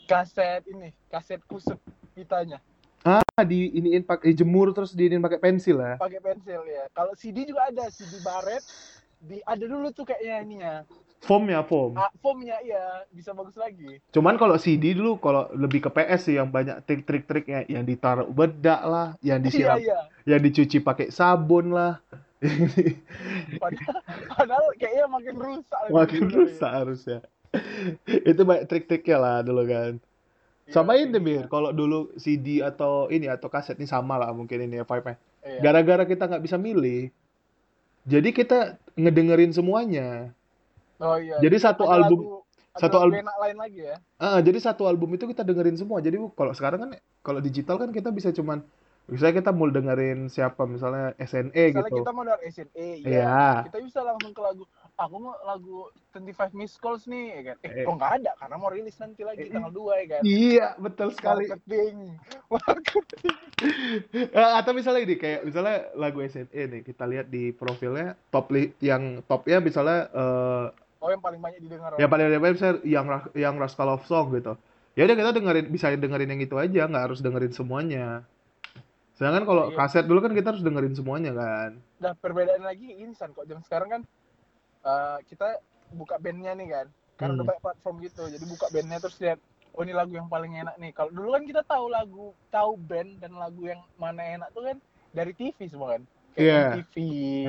kaset 0.09 0.65
ini, 0.65 0.89
kaset 1.13 1.37
kusut 1.45 1.77
pitanya. 2.17 2.57
Ah, 3.05 3.23
di 3.45 3.69
iniin 3.77 4.03
pakai 4.03 4.33
jemur 4.35 4.73
terus 4.75 4.91
diinin 4.91 5.21
pakai 5.21 5.39
pensil 5.39 5.77
ya. 5.79 5.95
pakai 5.95 6.19
pensil 6.19 6.65
ya. 6.67 6.89
Kalau 6.91 7.13
CD 7.15 7.45
juga 7.45 7.69
ada 7.69 7.87
CD 7.93 8.19
baret. 8.25 8.65
Di 9.19 9.43
ada 9.43 9.63
dulu 9.67 9.91
tuh 9.91 10.07
kayaknya 10.07 10.35
ininya. 10.43 10.75
Foam 11.19 11.51
ya, 11.51 11.59
foam. 11.67 11.99
Ah, 11.99 12.07
foamnya 12.23 12.55
iya 12.63 13.03
bisa 13.11 13.35
bagus 13.35 13.59
lagi. 13.59 13.99
Cuman 14.15 14.39
kalau 14.39 14.55
CD 14.55 14.95
dulu 14.95 15.19
kalau 15.19 15.51
lebih 15.51 15.83
ke 15.83 15.89
PS 15.91 16.31
sih 16.31 16.35
yang 16.39 16.47
banyak 16.47 16.79
trik-trik-triknya 16.87 17.67
yang 17.67 17.83
ditaruh 17.83 18.31
bedak 18.31 18.79
lah, 18.87 19.07
yang 19.19 19.43
Iya 19.43 19.45
disiram, 19.45 19.77
iya. 19.83 19.99
yang 20.23 20.39
dicuci 20.39 20.79
pakai 20.79 21.11
sabun 21.11 21.75
lah. 21.75 21.99
Padahal, 23.59 23.99
padahal 24.31 24.65
kayaknya 24.79 25.05
makin 25.11 25.35
rusak. 25.35 25.79
Makin 25.91 26.21
dulu, 26.31 26.47
rusak 26.47 26.71
harusnya. 26.71 27.19
Itu 28.05 28.41
banyak 28.45 28.69
trik-triknya 28.69 29.17
lah 29.17 29.37
dulu 29.41 29.63
kan. 29.65 29.91
ya. 30.65 30.71
Sama 30.71 30.93
Iya, 30.93 31.09
ini 31.09 31.17
CD. 31.17 31.25
Bir, 31.25 31.43
kalau 31.49 31.69
dulu 31.73 32.13
CD 32.15 32.61
atau 32.61 33.09
ini 33.09 33.25
atau 33.25 33.49
kaset 33.49 33.73
ini 33.75 33.89
sama 33.89 34.21
lah 34.21 34.29
mungkin 34.29 34.61
ini 34.61 34.77
ya 34.77 34.85
vibe-nya. 34.85 35.17
Iya. 35.41 35.59
Gara-gara 35.63 36.03
kita 36.05 36.29
nggak 36.29 36.43
bisa 36.45 36.57
milih, 36.59 37.09
jadi 38.05 38.29
kita 38.29 38.59
ngedengerin 38.93 39.49
semuanya. 39.49 40.29
Oh 40.99 41.17
iya. 41.17 41.39
Jadi 41.39 41.57
satu 41.57 41.87
Ada 41.87 41.95
album, 42.05 42.19
lagu- 42.21 42.43
satu 42.77 42.97
album- 43.01 43.23
lain 43.23 43.57
lagi 43.57 43.79
ya. 43.81 43.95
ah, 44.19 44.37
jadi 44.39 44.59
satu 44.61 44.85
album 44.85 45.09
itu 45.15 45.25
kita 45.25 45.41
dengerin 45.41 45.73
semua. 45.73 46.03
Jadi 46.03 46.19
kalau 46.35 46.53
sekarang 46.53 46.79
kan, 46.85 46.89
kalau 47.25 47.39
digital 47.39 47.79
kan 47.79 47.89
kita 47.89 48.13
bisa 48.13 48.29
cuman, 48.29 48.61
misalnya 49.09 49.35
kita 49.37 49.51
mau 49.51 49.65
dengerin 49.65 50.19
siapa, 50.25 50.63
misalnya 50.63 51.11
SNE 51.17 51.49
Misalnya 51.51 51.83
gitu. 51.83 51.97
kita 51.99 52.11
mau 52.11 52.23
dari 52.23 52.43
SNE, 52.47 52.87
ya. 52.99 53.09
Iya. 53.09 53.43
Kita 53.65 53.77
bisa 53.79 53.99
langsung 54.01 54.31
ke 54.31 54.39
lagu. 54.39 54.63
Aku 54.95 55.15
mau 55.17 55.33
lagu 55.41 55.77
25 56.11 56.51
Missed 56.51 56.77
Calls 56.77 57.03
nih, 57.05 57.25
ya 57.31 57.41
kan? 57.43 57.55
Eh, 57.61 57.71
Eh. 57.71 57.83
kok 57.83 57.95
nggak 57.95 58.13
ada? 58.17 58.31
Karena 58.35 58.55
mau 58.55 58.67
rilis 58.67 58.95
nanti 58.95 59.21
lagi 59.21 59.41
Eh, 59.41 59.49
tanggal 59.49 59.71
2 59.71 59.93
ya 59.95 60.05
kan? 60.09 60.21
Iya, 60.21 60.67
betul 60.77 61.07
sekali. 61.11 61.45
Marketing. 61.45 61.95
Marketing. 62.53 63.35
Eh, 64.29 64.51
atau 64.55 64.71
misalnya 64.71 65.01
ini 65.01 65.15
kayak 65.15 65.41
misalnya 65.43 65.77
lagu 65.93 66.19
SNE 66.19 66.47
nih, 66.69 66.81
kita 66.81 67.03
lihat 67.03 67.27
di 67.27 67.51
profilnya 67.51 68.15
top 68.27 68.49
li 68.49 68.71
yang 68.79 69.19
topnya 69.23 69.59
misalnya 69.59 69.99
eh, 70.09 70.65
Oh, 70.99 71.07
yang 71.07 71.23
paling 71.23 71.39
banyak 71.39 71.63
didengar. 71.63 71.95
yang 71.95 72.11
paling 72.11 72.27
ada 72.27 72.37
misalnya 72.37 72.83
yang 72.83 73.05
yang 73.31 73.55
Rascal 73.55 73.87
Love 73.87 74.03
Song 74.03 74.35
gitu. 74.35 74.59
Ya 74.95 75.07
udah 75.07 75.15
kita 75.15 75.31
dengerin 75.31 75.67
bisa 75.67 75.87
dengerin 75.89 76.27
yang 76.27 76.43
itu 76.43 76.55
aja, 76.55 76.81
nggak 76.85 77.03
harus 77.07 77.23
dengerin 77.23 77.55
semuanya. 77.55 78.27
Sedangkan 79.19 79.43
kalau 79.43 79.63
Iya. 79.67 79.75
kaset 79.75 80.05
dulu 80.07 80.23
kan 80.23 80.31
kita 80.31 80.47
harus 80.49 80.63
dengerin 80.63 80.95
semuanya 80.95 81.35
kan. 81.35 81.75
Nah, 81.99 82.15
perbedaan 82.15 82.63
lagi 82.63 82.87
ini 82.95 83.11
San 83.11 83.35
kok 83.35 83.43
jam 83.43 83.59
sekarang 83.59 83.89
kan 83.91 84.01
eh, 84.79 85.17
kita 85.27 85.59
buka 85.91 86.15
bandnya 86.15 86.55
nih 86.55 86.71
kan. 86.71 86.87
Karena 87.13 87.35
Hmm. 87.35 87.37
udah 87.37 87.47
banyak 87.51 87.61
platform 87.61 87.95
gitu. 87.99 88.23
Jadi 88.25 88.45
buka 88.47 88.65
bandnya 88.71 88.97
terus 88.97 89.19
lihat 89.19 89.39
oh 89.69 89.83
ini 89.83 89.91
lagu 89.91 90.15
yang 90.15 90.25
paling 90.25 90.55
enak 90.55 90.79
nih. 90.79 90.95
Kalau 90.95 91.11
dulu 91.11 91.35
kan 91.35 91.43
kita 91.43 91.61
tahu 91.61 91.85
lagu, 91.91 92.25
tahu 92.47 92.79
band 92.79 93.19
dan 93.19 93.35
lagu 93.35 93.67
yang 93.67 93.83
mana 93.93 94.23
enak 94.23 94.49
tuh 94.49 94.63
kan 94.63 94.79
dari 95.11 95.35
TV 95.35 95.67
semua 95.67 95.99
kan. 95.99 96.07
Iya. 96.33 96.79
Kayak 96.79 96.87
MTV, 96.87 96.95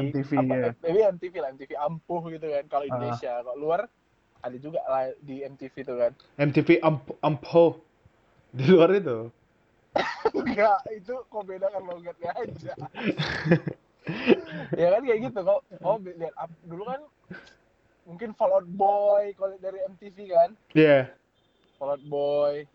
MTV, 0.03 0.31
apa, 0.35 0.55
iya. 0.59 0.71
eh, 0.99 1.07
MTV 1.07 1.35
lah, 1.39 1.49
MTV 1.55 1.71
ampuh 1.79 2.23
gitu 2.29 2.47
kan. 2.51 2.65
Kalau 2.67 2.83
Ah. 2.83 2.89
Indonesia, 2.91 3.33
kalau 3.39 3.57
luar 3.57 3.81
ada 4.41 4.57
juga 4.59 4.81
lah 4.83 5.05
di 5.23 5.47
MTV 5.47 5.75
tuh 5.87 5.97
kan. 5.97 6.13
MTV 6.35 6.69
Amp 6.83 7.15
Ampo 7.23 7.79
di 8.51 8.65
luar 8.67 8.91
itu. 8.91 9.31
Enggak, 10.33 10.79
itu 10.91 11.15
kok 11.27 11.45
beda 11.45 11.67
kan 11.69 11.83
logatnya 11.83 12.31
aja. 12.33 12.73
ya 14.75 14.87
kan 14.91 15.01
kayak 15.03 15.21
gitu 15.27 15.41
kok. 15.41 15.61
Oh, 15.81 15.97
lihat 15.99 16.35
up- 16.37 16.63
dulu 16.63 16.83
kan 16.87 17.01
mungkin 18.05 18.31
Fall 18.33 18.55
Out 18.55 18.69
Boy 18.69 19.35
kalau 19.35 19.55
dari 19.59 19.79
MTV 19.87 20.17
kan. 20.31 20.51
Iya. 20.73 21.11
Fall 21.77 21.95
Out 21.95 22.05
Boy. 22.07 22.67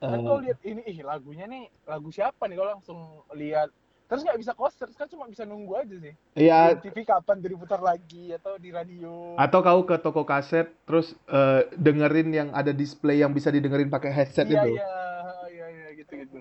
Kan 0.00 0.16
Eh, 0.16 0.24
kau 0.24 0.40
lihat 0.40 0.60
ini 0.64 0.80
ih 0.86 1.04
lagunya 1.04 1.44
nih 1.44 1.68
lagu 1.84 2.08
siapa 2.08 2.48
nih 2.48 2.56
kalau 2.56 2.70
langsung 2.72 2.98
lihat 3.32 3.68
terus 4.04 4.20
nggak 4.20 4.36
bisa 4.36 4.52
konser 4.52 4.88
kan 4.92 5.08
cuma 5.08 5.28
bisa 5.28 5.44
nunggu 5.44 5.76
aja 5.76 5.96
sih 5.96 6.12
Iya, 6.36 6.76
TV 6.76 7.04
kapan 7.04 7.40
diputar 7.40 7.80
lagi 7.80 8.32
atau 8.32 8.56
di 8.56 8.68
radio 8.68 9.36
atau 9.36 9.60
kau 9.60 9.80
ke 9.82 9.96
toko 9.96 10.24
kaset 10.24 10.72
terus 10.84 11.12
eh, 11.26 11.68
dengerin 11.74 12.28
yang 12.30 12.48
ada 12.52 12.72
display 12.72 13.20
yang 13.20 13.32
bisa 13.32 13.48
didengerin 13.48 13.88
pakai 13.88 14.08
headset 14.08 14.44
iya 14.44 14.60
itu. 14.62 14.76
iya 14.76 14.92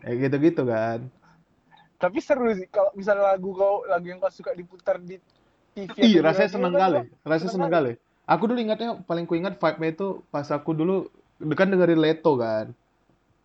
Kayak 0.03 0.17
gitu-gitu 0.21 0.63
kan. 0.67 0.99
tapi 1.95 2.19
seru 2.19 2.51
sih 2.51 2.67
kalau 2.67 2.91
misalnya 2.93 3.31
lagu 3.31 3.55
kau 3.55 3.87
lagu 3.87 4.03
yang 4.03 4.19
kau 4.19 4.27
suka 4.27 4.51
diputar 4.51 4.99
di 4.99 5.15
TV 5.71 5.95
Ih, 6.03 6.11
di 6.13 6.19
rasanya 6.19 6.51
seneng 6.51 6.73
kan 6.75 6.81
kali. 6.83 6.99
Rasanya 7.23 7.51
seneng 7.55 7.71
kali. 7.71 7.91
Aku 8.27 8.43
dulu 8.43 8.59
ingatnya 8.59 8.99
paling 9.03 9.23
ku 9.23 9.39
ingat 9.39 9.55
vibe-nya 9.55 9.89
itu 9.95 10.07
pas 10.27 10.43
aku 10.51 10.75
dulu 10.75 11.07
kan 11.55 11.71
dengerin 11.71 11.99
Leto 11.99 12.35
kan. 12.35 12.75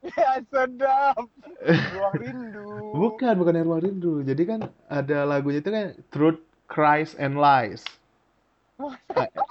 Ya 0.18 0.42
sedap. 0.46 1.22
Ruang 1.94 2.14
rindu. 2.18 2.66
Bukan, 2.94 3.34
bukan 3.34 3.62
Ruang 3.62 3.82
Rindu. 3.82 4.22
Jadi 4.22 4.42
kan 4.42 4.60
ada 4.86 5.26
lagunya 5.26 5.58
itu 5.58 5.70
kan 5.70 5.94
Truth, 6.10 6.38
Christ, 6.66 7.18
and 7.18 7.34
Lies. 7.34 7.82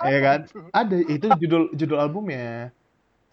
Iya 0.04 0.20
kan? 0.24 0.40
Ada 0.72 0.96
itu 1.04 1.28
judul 1.36 1.64
judul 1.76 2.00
albumnya. 2.00 2.72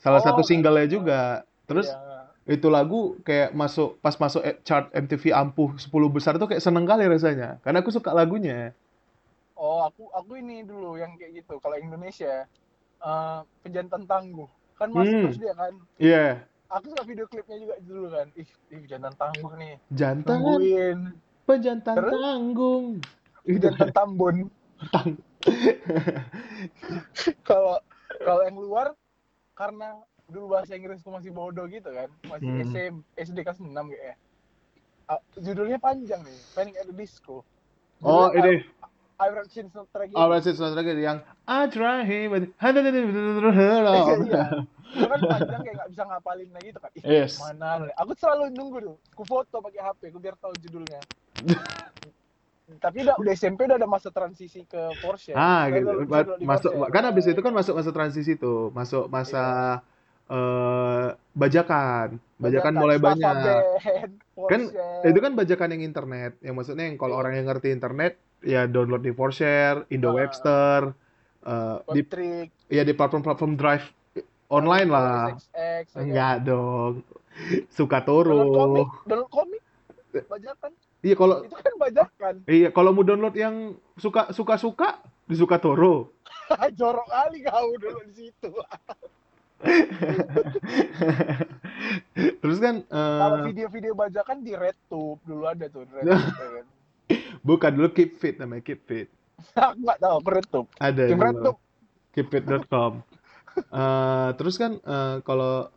Salah 0.03 0.19
satu 0.21 0.43
Oh, 0.43 0.47
singlenya 0.47 0.87
gitu. 0.87 1.03
juga. 1.03 1.47
Terus 1.67 1.87
Iya. 1.87 2.14
Itu 2.45 2.69
lagu 2.69 3.17
kayak 3.25 3.57
masuk 3.57 3.97
pas 3.99 4.13
masuk 4.15 4.45
eh, 4.45 4.55
chart 4.63 4.93
MTV 4.93 5.33
ampuh 5.33 5.73
10 5.75 5.89
besar 6.13 6.37
tuh 6.37 6.45
kayak 6.45 6.61
seneng 6.61 6.85
kali 6.85 7.09
rasanya. 7.09 7.57
Karena 7.65 7.81
aku 7.81 7.89
suka 7.89 8.13
lagunya. 8.13 8.77
Oh, 9.55 9.87
aku 9.87 10.11
aku 10.13 10.37
ini 10.37 10.61
dulu 10.61 10.97
yang 10.97 11.17
kayak 11.17 11.41
gitu. 11.41 11.57
Kalau 11.59 11.75
Indonesia 11.75 12.45
eh 13.01 13.39
Pejantan 13.63 14.05
Tangguh. 14.05 14.49
Kan 14.77 14.93
masuk 14.93 15.09
Hmm. 15.09 15.23
terus 15.29 15.39
dia 15.39 15.53
kan. 15.55 15.73
Iya. 15.97 16.27
Aku 16.69 16.91
suka 16.91 17.03
video 17.07 17.25
klipnya 17.25 17.57
juga 17.57 17.75
dulu 17.81 18.05
kan. 18.11 18.27
Ih, 18.35 18.49
ih 18.69 18.79
Pejantan 18.85 19.15
Tangguh 19.15 19.53
nih. 19.57 19.75
Jantan, 19.95 20.37
Nungguin. 20.41 20.99
pejantan 21.45 21.95
Terus? 21.97 22.13
tanggung. 22.13 22.85
Pejantan 23.45 23.89
Tambun. 23.93 24.37
tang. 24.91 25.09
Kalau 27.45 27.77
kalau 28.21 28.43
yang 28.43 28.57
luar 28.57 28.87
karena 29.53 30.01
dulu 30.29 30.57
bahasa 30.57 30.73
Inggrisku 30.75 31.09
masih 31.13 31.31
bodoh 31.31 31.69
gitu 31.69 31.89
kan. 31.89 32.09
Masih 32.27 32.49
Hmm. 32.49 32.63
SM, 32.65 32.95
SD 33.19 33.39
kelas 33.45 33.61
6 33.61 33.71
kayaknya. 33.93 34.17
Ah, 35.05 35.21
judulnya 35.37 35.77
panjang 35.77 36.25
nih, 36.25 36.39
Panic 36.57 36.75
at 36.81 36.89
the 36.89 36.97
Disco. 36.97 37.45
Oh, 38.01 38.33
Judulnya 38.33 38.65
ini 38.65 38.65
I, 39.21 39.29
Write 39.31 39.51
Scenes 39.53 39.73
Not 39.77 39.87
Tragedy. 39.93 40.17
Not 40.59 40.75
yang 40.99 41.19
I 41.47 41.69
try 41.71 42.03
him 42.03 42.33
but 42.33 42.51
Iya. 42.59 44.45
Kan 44.95 45.21
panjang 45.21 45.61
kayak 45.61 45.75
nggak 45.77 45.91
bisa 45.91 46.03
ngapalin 46.09 46.49
lagi 46.55 46.67
gitu 46.73 46.81
kan. 46.81 46.91
Ih, 46.99 47.03
Yes. 47.05 47.37
mana? 47.39 47.91
Aku 48.01 48.15
selalu 48.17 48.55
nunggu 48.55 48.79
tuh. 48.81 48.97
Ku 49.13 49.23
foto 49.27 49.61
pakai 49.61 49.81
HP, 49.83 50.01
aku 50.11 50.19
biar 50.23 50.35
tahu 50.41 50.55
judulnya. 50.59 51.01
Tapi 52.65 53.05
udah, 53.05 53.21
udah 53.21 53.33
SMP 53.37 53.69
udah 53.69 53.77
ada 53.77 53.85
masa 53.85 54.09
transisi 54.09 54.65
ke 54.65 54.81
Porsche. 55.05 55.37
Ah, 55.37 55.69
gitu. 55.69 56.09
Masuk 56.49 56.73
kan 56.89 57.05
habis 57.05 57.29
itu 57.29 57.41
kan 57.45 57.53
masuk 57.53 57.77
masa 57.77 57.91
transisi 57.93 58.41
tuh, 58.41 58.73
masuk 58.73 59.05
masa 59.13 59.45
eh 60.25 61.07
bajakan. 61.33 62.17
Bajakan 62.39 62.73
mulai 62.75 62.97
Staffa 62.99 63.09
banyak. 63.13 63.35
Band, 63.35 64.13
Kan 64.51 64.61
itu 65.05 65.19
kan 65.23 65.33
bajakan 65.39 65.69
yang 65.79 65.83
internet. 65.85 66.33
Yang 66.43 66.55
maksudnya 66.59 66.85
yang 66.91 66.99
kalau 66.99 67.15
Iya. 67.17 67.21
orang 67.23 67.33
yang 67.39 67.47
ngerti 67.49 67.69
internet 67.71 68.13
ya 68.45 68.67
download 68.67 69.01
di 69.01 69.13
4share, 69.15 69.89
Indo. 69.89 70.13
Webster, 70.13 70.93
eh, 71.43 71.77
di 71.95 72.03
ya 72.69 72.83
di 72.85 72.93
platform-platform 72.93 73.53
drive 73.57 73.87
online 74.51 74.89
lah. 74.91 75.33
Ya 75.55 75.87
kan? 75.87 76.03
Enggak 76.03 76.37
dong. 76.45 76.93
Suka 77.71 77.99
Download 78.03 78.47
komik, 78.47 78.89
Toro. 78.89 79.07
download 79.09 79.31
komik, 79.31 79.63
bajakan. 80.29 80.71
Iya 81.05 81.15
kalau 81.15 81.37
Itu 81.45 81.57
kan 81.57 81.75
bajakan. 81.77 82.35
iya 82.49 82.69
kalau 82.71 82.91
mau 82.97 83.05
download 83.05 83.37
yang 83.37 83.77
suka 83.95 84.33
suka 84.33 84.57
suka 84.57 84.89
di 85.25 85.37
Suka 85.37 85.57
Toro. 85.61 86.11
Jorok 86.79 87.07
kali 87.07 87.39
kau 87.43 87.71
dulu 87.77 88.01
di 88.09 88.15
situ. 88.29 88.51
Terus 92.43 92.59
kan 92.61 92.83
eh, 92.83 93.21
Kalau 93.21 93.39
video-video 93.47 93.93
bajakan 93.95 94.45
di 94.45 94.53
RedTube 94.53 95.21
dulu 95.25 95.45
ada 95.49 95.67
tuh, 95.69 95.85
RedTube, 95.89 96.37
ya 96.41 96.49
kan? 96.61 96.67
bukan 97.45 97.71
dulu 97.77 97.89
Keep 97.93 98.17
Fit 98.17 98.37
namanya 98.41 98.63
Keep 98.65 98.81
Fit. 98.87 99.09
Aku 99.55 99.79
nggak 99.83 99.99
tahu, 100.01 100.17
RedTube. 100.25 100.69
Ada 100.79 101.03
Tim. 101.11 101.19
RedTube. 101.21 101.59
keepfit.com. 102.15 103.03
Eh, 103.59 104.29
terus 104.39 104.55
kan 104.55 104.79
eh, 104.79 105.17
kalau 105.23 105.71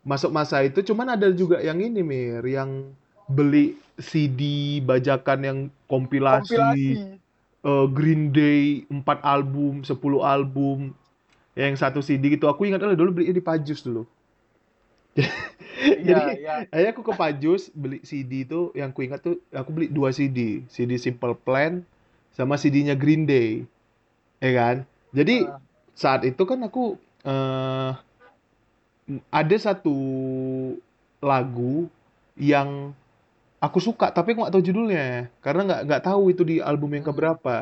masuk 0.00 0.32
masa 0.32 0.64
itu 0.64 0.80
cuman 0.80 1.12
ada 1.12 1.28
juga 1.28 1.60
yang 1.60 1.76
ini 1.80 2.00
Mir, 2.00 2.40
yang 2.44 2.92
beli 3.26 3.76
CD 3.96 4.40
bajakan 4.80 5.40
yang 5.44 5.58
kompilasi, 5.86 6.56
Kompilasi. 6.56 7.20
eh, 7.64 7.86
Green 7.92 8.32
Day 8.32 8.88
4 8.88 9.04
album, 9.20 9.84
10 9.84 9.92
album. 10.20 10.96
Yang 11.54 11.74
satu 11.78 12.00
CD 12.02 12.34
gitu. 12.34 12.50
Aku 12.50 12.66
ingat 12.66 12.82
dulu 12.82 13.22
beli 13.22 13.30
di 13.30 13.42
Pajus 13.42 13.86
dulu. 13.86 14.02
Iya, 15.14 15.94
Jadi 16.10 16.22
iya. 16.42 16.54
Akhirnya 16.70 16.92
aku 16.94 17.02
ke 17.06 17.12
Pajus 17.14 17.70
beli 17.70 18.02
CD 18.02 18.42
itu 18.42 18.74
yang 18.74 18.90
ku 18.90 19.06
ingat 19.06 19.22
tuh 19.22 19.38
aku 19.54 19.70
beli 19.70 19.86
dua 19.90 20.10
CD, 20.10 20.66
CD 20.66 20.98
Simple 20.98 21.38
Plan 21.38 21.86
sama 22.34 22.58
CD-nya 22.58 22.98
Green 22.98 23.26
Day. 23.26 23.62
Ya 24.42 24.52
kan? 24.54 24.76
Jadi 25.14 25.46
Ah. 25.46 25.62
saat 25.94 26.26
itu 26.26 26.42
kan 26.42 26.58
aku 26.66 26.98
eh 27.24 27.92
ada 29.30 29.56
satu 29.60 29.96
lagu 31.20 31.86
yang 32.36 32.92
aku 33.62 33.78
suka 33.80 34.10
tapi 34.10 34.34
aku 34.34 34.44
nggak 34.44 34.54
tahu 34.58 34.64
judulnya 34.64 35.30
karena 35.40 35.62
nggak 35.64 35.80
nggak 35.88 36.04
tahu 36.04 36.22
itu 36.32 36.42
di 36.42 36.56
album 36.60 36.90
yang 36.96 37.04
Hmm. 37.06 37.10
keberapa. 37.14 37.56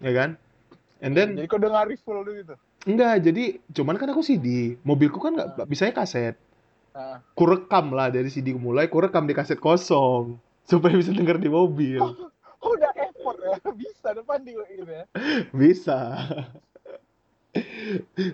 Ya 0.00 0.12
kan? 0.16 0.30
And 1.00 1.12
then 1.16 1.36
Jadi 1.36 1.48
kau 1.48 1.60
dengar 1.60 1.88
full 2.04 2.20
dulu 2.24 2.32
gitu. 2.40 2.56
Enggak, 2.82 3.14
jadi 3.22 3.44
cuman 3.70 3.96
kan 3.96 4.08
aku 4.08 4.20
CD. 4.20 4.46
Mobilku 4.80 5.16
kan 5.16 5.32
nggak 5.32 5.48
Ah. 5.48 5.54
nggak 5.56 5.68
bisanya 5.68 5.94
kaset. 5.94 6.36
Nah, 6.90 7.22
ku 7.32 7.44
rekam 7.44 7.90
lah 7.90 8.08
dari 8.08 8.26
CD 8.26 8.50
mulai 8.52 8.86
ku 8.86 8.98
rekam 8.98 9.22
di 9.22 9.32
kaset 9.32 9.56
kosong 9.56 10.34
supaya 10.66 10.90
bisa 10.92 11.10
denger 11.10 11.38
di 11.38 11.46
mobil 11.46 12.02
oh, 12.60 12.68
udah 12.68 12.90
effort 12.98 13.38
ya, 13.38 13.54
bisa 13.78 14.10
depan 14.10 14.42
di 14.42 14.58
gitu 14.58 14.90
ya. 14.90 15.04
bisa 15.52 16.18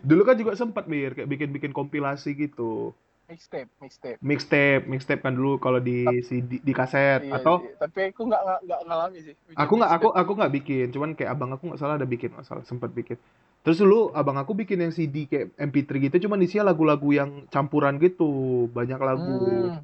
dulu 0.00 0.22
kan 0.22 0.36
juga 0.36 0.52
sempat 0.54 0.84
mir 0.86 1.12
kayak 1.12 1.24
bikin-bikin 1.26 1.68
kompilasi 1.70 2.32
gitu 2.34 2.96
Mixtape, 3.26 3.68
mixtape. 3.76 4.18
mixtape 4.20 4.84
mixtape 4.86 5.20
kan 5.20 5.32
dulu 5.32 5.58
kalau 5.58 5.76
di 5.78 6.04
CD 6.22 6.56
di 6.56 6.72
kaset 6.72 7.24
Iya, 7.24 7.36
atau 7.36 7.60
iya. 7.60 7.76
tapi 7.76 8.08
aku 8.08 8.22
nggak 8.24 8.40
nggak 8.62 8.80
ngalami 8.84 9.18
sih. 9.20 9.34
aku 9.52 9.72
nggak 9.74 9.92
aku 9.92 10.08
aku 10.12 10.32
nggak 10.32 10.52
bikin 10.54 10.86
cuman 10.88 11.12
kayak 11.12 11.30
abang 11.30 11.50
aku 11.50 11.66
nggak 11.66 11.76
salah 11.76 11.96
ada 11.96 12.06
bikin 12.06 12.30
nggak 12.30 12.46
salah 12.46 12.62
sempat 12.62 12.88
bikin 12.88 13.20
terus 13.66 13.76
dulu 13.76 14.14
abang 14.14 14.38
aku 14.38 14.54
bikin 14.54 14.78
yang 14.78 14.94
CD 14.94 15.26
kayak 15.26 15.50
MP3 15.58 15.82
gitu 16.06 16.16
cuman 16.24 16.38
isinya 16.38 16.70
lagu-lagu 16.70 17.10
yang 17.10 17.44
campuran 17.48 17.98
gitu 17.98 18.30
banyak 18.70 18.96
lagu 18.96 19.26
Hmm. 19.26 19.82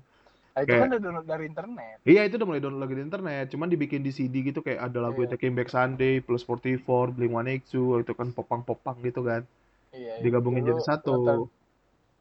Nah, 0.53 0.61
itu 0.61 0.68
Kayak- 0.68 0.83
kan 0.85 0.88
udah 0.90 1.01
download 1.01 1.25
dari 1.27 1.45
internet. 1.49 1.97
Iya 2.05 2.21
itu 2.23 2.35
udah 2.37 2.45
mulai 2.45 2.61
download 2.61 2.85
lagi 2.85 2.92
di 2.92 3.03
internet, 3.03 3.45
cuman 3.49 3.66
dibikin 3.66 4.05
di 4.05 4.12
CD 4.12 4.45
gitu 4.45 4.61
kayak 4.61 4.85
ada 4.85 5.01
lagu 5.01 5.25
Iya. 5.25 5.33
Taking 5.33 5.57
Back 5.57 5.73
Sunday, 5.73 6.21
Plus 6.21 6.45
44, 6.45 6.85
Blink-182, 7.11 7.73
itu 7.99 8.12
kan 8.12 8.29
popang-popang 8.31 9.01
gitu 9.01 9.25
kan, 9.25 9.49
Iya, 9.90 10.12
iya. 10.12 10.21
digabungin 10.21 10.61
Dulu 10.61 10.77
jadi 10.77 10.83
satu. 10.85 11.49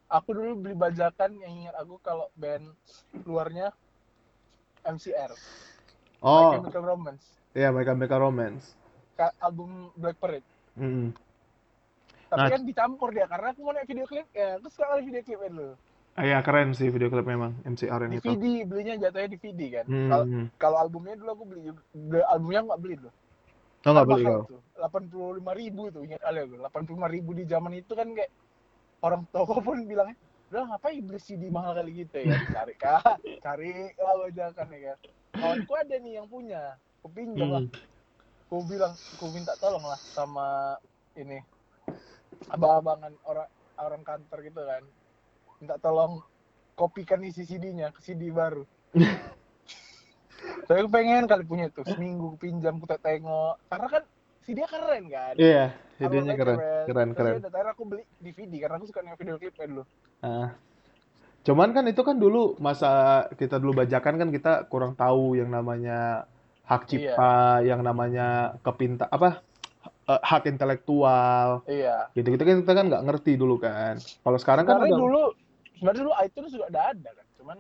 Aku 0.08 0.30
dulu 0.32 0.64
beli 0.64 0.76
bajakan 0.76 1.44
yang 1.44 1.52
ingat 1.60 1.76
aku 1.76 2.00
kalau 2.00 2.32
band 2.34 2.72
luarnya 3.22 3.76
MCR, 4.82 5.36
My 6.18 6.24
Oh, 6.24 6.52
Chemical 6.56 6.84
Romance, 6.88 7.24
iya 7.52 7.68
Mereka 7.68 7.92
Mereka 7.94 8.16
Romance. 8.16 8.64
Ka- 9.14 9.36
album 9.40 9.92
Black 9.94 10.16
Parade. 10.16 10.48
Mm. 10.74 11.12
Tapi 12.32 12.40
Nah. 12.40 12.48
kan 12.48 12.62
dicampur 12.64 13.12
dia 13.12 13.28
karena 13.28 13.52
aku 13.52 13.60
mau 13.60 13.76
lihat 13.76 13.86
video 13.86 14.08
klip 14.08 14.28
ya, 14.32 14.56
aku 14.56 14.72
suka 14.72 14.86
kali 14.88 15.02
video 15.04 15.22
klipnya 15.22 15.50
dulu. 15.52 15.74
Ah, 16.12 16.24
iya 16.24 16.40
keren 16.40 16.72
sih 16.72 16.88
video 16.88 17.08
klip 17.08 17.24
memang 17.24 17.52
MCR 17.64 18.00
yang 18.02 18.14
itu. 18.14 18.24
DVD 18.26 18.46
belinya 18.64 18.94
jatuhnya 18.98 19.30
DVD 19.30 19.62
kan. 19.74 19.86
Hmm. 19.86 20.08
Kalau 20.08 20.26
kalau 20.56 20.78
albumnya 20.80 21.16
dulu 21.16 21.30
aku 21.30 21.44
beli 21.44 21.60
albumnya 22.26 22.60
aku 22.60 22.68
nggak 22.72 22.82
beli 22.82 22.96
dulu. 22.98 23.12
Oh 23.82 23.92
nggak 23.92 24.08
beli 24.08 24.24
kau? 24.24 24.42
Delapan 24.72 25.04
puluh 25.08 25.32
lima 25.36 25.52
ribu 25.52 25.82
tuh 25.88 26.02
ingat 26.02 26.22
kali 26.22 26.38
aku. 26.40 26.54
Delapan 26.56 26.82
puluh 26.82 26.98
lima 27.00 27.10
ribu 27.10 27.30
di 27.32 27.44
zaman 27.44 27.72
itu 27.74 27.92
kan 27.92 28.08
kayak 28.12 28.32
orang 29.02 29.22
toko 29.28 29.56
pun 29.60 29.78
bilangnya 29.84 30.16
udah 30.52 30.64
ngapain 30.68 31.00
beli 31.00 31.16
CD 31.18 31.48
mahal 31.48 31.72
kali 31.74 32.04
gitu 32.04 32.16
ya 32.22 32.36
cari 32.52 32.76
kah 32.76 33.00
cari 33.44 33.72
lah 33.96 34.16
bajakan 34.20 34.68
ya 34.70 34.80
kan 34.84 34.98
kawanku 35.32 35.74
ada 35.74 35.96
nih 35.96 36.12
yang 36.20 36.28
punya 36.28 36.76
aku 37.00 37.08
pinjam 37.10 37.50
lah 37.50 37.64
Hmm. 37.64 38.52
aku 38.52 38.68
bilang 38.68 38.92
aku 38.92 39.32
minta 39.32 39.56
tolong 39.58 39.80
lah 39.80 39.96
sama 39.96 40.76
ini 41.16 41.40
abang-abangan 42.50 43.14
orang 43.28 43.50
orang 43.78 44.02
kantor 44.02 44.40
gitu 44.42 44.62
kan. 44.64 44.84
Minta 45.62 45.76
tolong 45.78 46.24
kopikan 46.74 47.22
isi 47.22 47.46
CD-nya 47.46 47.94
ke 47.94 48.02
CD 48.02 48.34
baru. 48.34 48.66
Saya 50.66 50.88
pengen 50.90 51.30
kali 51.30 51.44
punya 51.46 51.70
tuh 51.70 51.86
seminggu 51.86 52.34
pinjam 52.42 52.82
kita 52.82 52.98
tengok. 52.98 53.62
Karena 53.70 53.88
kan 53.90 54.04
CD-nya 54.42 54.70
keren 54.70 55.04
kan. 55.12 55.34
Iya, 55.38 55.66
CD-nya 56.02 56.34
Upload-nya 56.34 56.36
keren, 56.38 56.58
keren, 56.90 57.10
keren. 57.14 57.34
udah, 57.38 57.52
terakhir 57.54 57.70
aku 57.78 57.84
beli 57.86 58.04
DVD 58.18 58.54
karena 58.66 58.76
aku 58.82 58.86
suka 58.90 59.00
nengok 59.06 59.20
video 59.22 59.36
klipnya 59.38 59.66
dulu. 59.70 59.84
Ah. 60.26 60.50
Cuman 61.42 61.74
kan 61.74 61.86
itu 61.90 62.02
kan 62.06 62.18
dulu 62.18 62.58
masa 62.62 63.26
kita 63.34 63.58
dulu 63.58 63.82
bajakan 63.86 64.16
kan 64.18 64.30
kita 64.30 64.52
kurang 64.70 64.94
tahu 64.94 65.38
yang 65.38 65.50
namanya 65.50 66.30
hak 66.66 66.86
Iya. 66.86 66.90
cipta, 66.90 67.38
yang 67.66 67.82
namanya 67.82 68.58
kepinta 68.62 69.10
apa 69.10 69.42
eh, 70.12 70.20
hak 70.22 70.44
intelektual, 70.46 71.48
iya 71.66 72.12
gitu-gitu 72.12 72.42
kan 72.42 72.56
kita 72.60 72.74
kan 72.74 72.86
nggak 72.88 73.04
ngerti 73.04 73.32
dulu 73.34 73.56
kan. 73.58 73.96
Kalau 73.96 74.38
sekarang 74.38 74.64
kan 74.64 74.84
dulu 74.84 75.32
sebenarnya 75.74 76.02
dulu 76.02 76.14
iTunes 76.20 76.52
juga 76.52 76.66
udah 76.68 76.84
ada 76.90 77.10
kan 77.12 77.28
cuman 77.34 77.58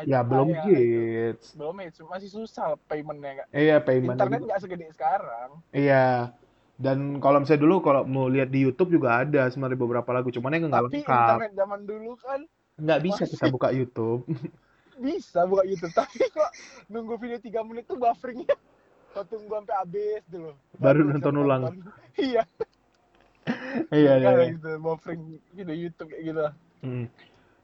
Ya 0.00 0.22
belum 0.22 0.48
ya, 0.48 0.62
itu. 0.62 0.70
hits. 0.70 1.46
belum 1.52 1.74
hits 1.80 1.98
masih 2.00 2.28
susah 2.28 2.78
paymentnya 2.84 3.30
nggak 3.36 3.48
Iya 3.50 3.76
payment 3.78 4.14
internet 4.14 4.40
nggak 4.42 4.60
segede 4.60 4.86
sekarang 4.90 5.58
Iya. 5.68 6.30
Dan 6.74 7.18
kalau 7.18 7.42
misalnya 7.42 7.60
dulu 7.60 7.82
kalau 7.82 8.02
mau 8.04 8.26
lihat 8.26 8.48
di 8.48 8.62
YouTube 8.62 8.92
juga 8.92 9.18
ada 9.18 9.48
sebenarnya 9.48 9.74
beberapa 9.76 10.06
lagu, 10.08 10.30
cuman 10.30 10.54
yang 10.54 10.62
nggak 10.64 10.84
tapi 10.84 10.94
lengkap. 10.96 11.18
internet 11.34 11.52
zaman 11.52 11.80
dulu 11.82 12.12
kan 12.16 12.40
Nggak 12.78 13.00
bisa 13.02 13.22
kita 13.26 13.36
masih- 13.40 13.52
buka 13.52 13.68
YouTube. 13.70 14.22
bisa 14.98 15.40
buka 15.44 15.62
YouTube 15.62 15.90
tapi 15.92 16.26
kok 16.28 16.50
nunggu 16.86 17.14
video 17.16 17.38
3 17.38 17.58
menit 17.64 17.84
tuh 17.84 17.94
bufferingnya 17.96 18.54
kok 19.18 19.26
tunggu 19.28 19.52
sampai 19.52 19.74
habis 19.76 20.22
dulu 20.26 20.50
Baru 20.76 21.00
bisa 21.02 21.12
nonton 21.12 21.34
ulang. 21.36 21.62
iya 22.20 22.42
Iya 23.90 24.12
iya. 24.14 24.30
iya. 24.30 24.44
gitu 24.52 24.70
buffering 24.78 25.22
video 25.50 25.74
YouTube 25.74 26.08
kayak 26.08 26.24
gitu 26.24 26.46
Hmm. 26.78 27.10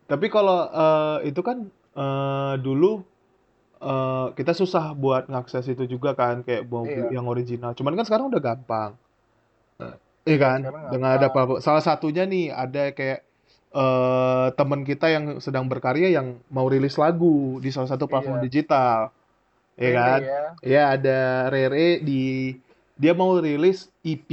Tapi 0.05 0.27
kalau 0.27 0.67
eh, 0.67 1.31
itu 1.31 1.39
kan 1.39 1.71
eh, 1.95 2.55
dulu 2.59 3.07
eh, 3.79 4.27
kita 4.35 4.51
susah 4.53 4.91
buat 4.93 5.29
ngakses 5.29 5.71
itu 5.71 5.87
juga 5.87 6.13
kan 6.13 6.43
kayak 6.43 6.67
mau 6.67 6.83
Iya. 6.83 7.15
yang 7.15 7.25
original. 7.25 7.73
Cuman 7.73 7.95
kan 7.95 8.03
sekarang 8.03 8.27
udah 8.27 8.43
gampang. 8.43 8.91
Iya 10.25 10.37
kan? 10.37 10.59
sekarang 10.63 10.91
Dengan 10.91 11.11
ada 11.15 11.27
apa 11.29 11.41
salah 11.61 11.79
satunya 11.79 12.25
nih 12.25 12.49
ada 12.49 12.91
kayak 12.91 13.21
eh 13.71 14.47
teman 14.55 14.83
kita 14.83 15.11
yang 15.11 15.39
sedang 15.39 15.67
berkarya 15.67 16.09
yang 16.09 16.39
mau 16.49 16.65
rilis 16.65 16.95
lagu 16.95 17.59
di 17.59 17.69
salah 17.69 17.87
satu 17.87 18.07
platform 18.07 18.41
Iya. 18.41 18.47
digital. 18.47 18.99
Iya 19.75 19.91
kan? 19.91 20.21
ya. 20.23 20.43
Ya 20.63 20.83
ada 20.95 21.19
Rere 21.51 21.99
di 21.99 22.55
dia 22.95 23.11
mau 23.11 23.35
rilis 23.43 23.91
EP 24.07 24.31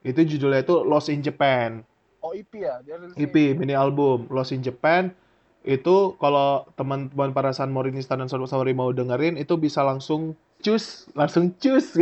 itu 0.00 0.20
judulnya 0.24 0.64
itu 0.64 0.84
Lost 0.84 1.08
in 1.08 1.24
Japan. 1.24 1.80
oh 2.20 2.36
IP 2.36 2.60
ya? 2.60 2.84
Dia 2.84 3.00
rilis 3.00 3.16
EP 3.16 3.56
mini 3.56 3.72
album 3.72 4.28
Lost 4.28 4.52
in 4.52 4.60
Japan. 4.60 5.12
Itu 5.60 6.16
kalau 6.16 6.64
teman-teman 6.76 7.36
para 7.36 7.52
San 7.52 7.68
Morinista 7.72 8.16
dan 8.16 8.28
San 8.28 8.40
Mori 8.40 8.72
mau 8.72 8.92
dengerin 8.92 9.36
itu 9.36 9.56
bisa 9.60 9.84
langsung 9.84 10.32
cus 10.60 11.08
langsung 11.16 11.52
cus. 11.56 11.96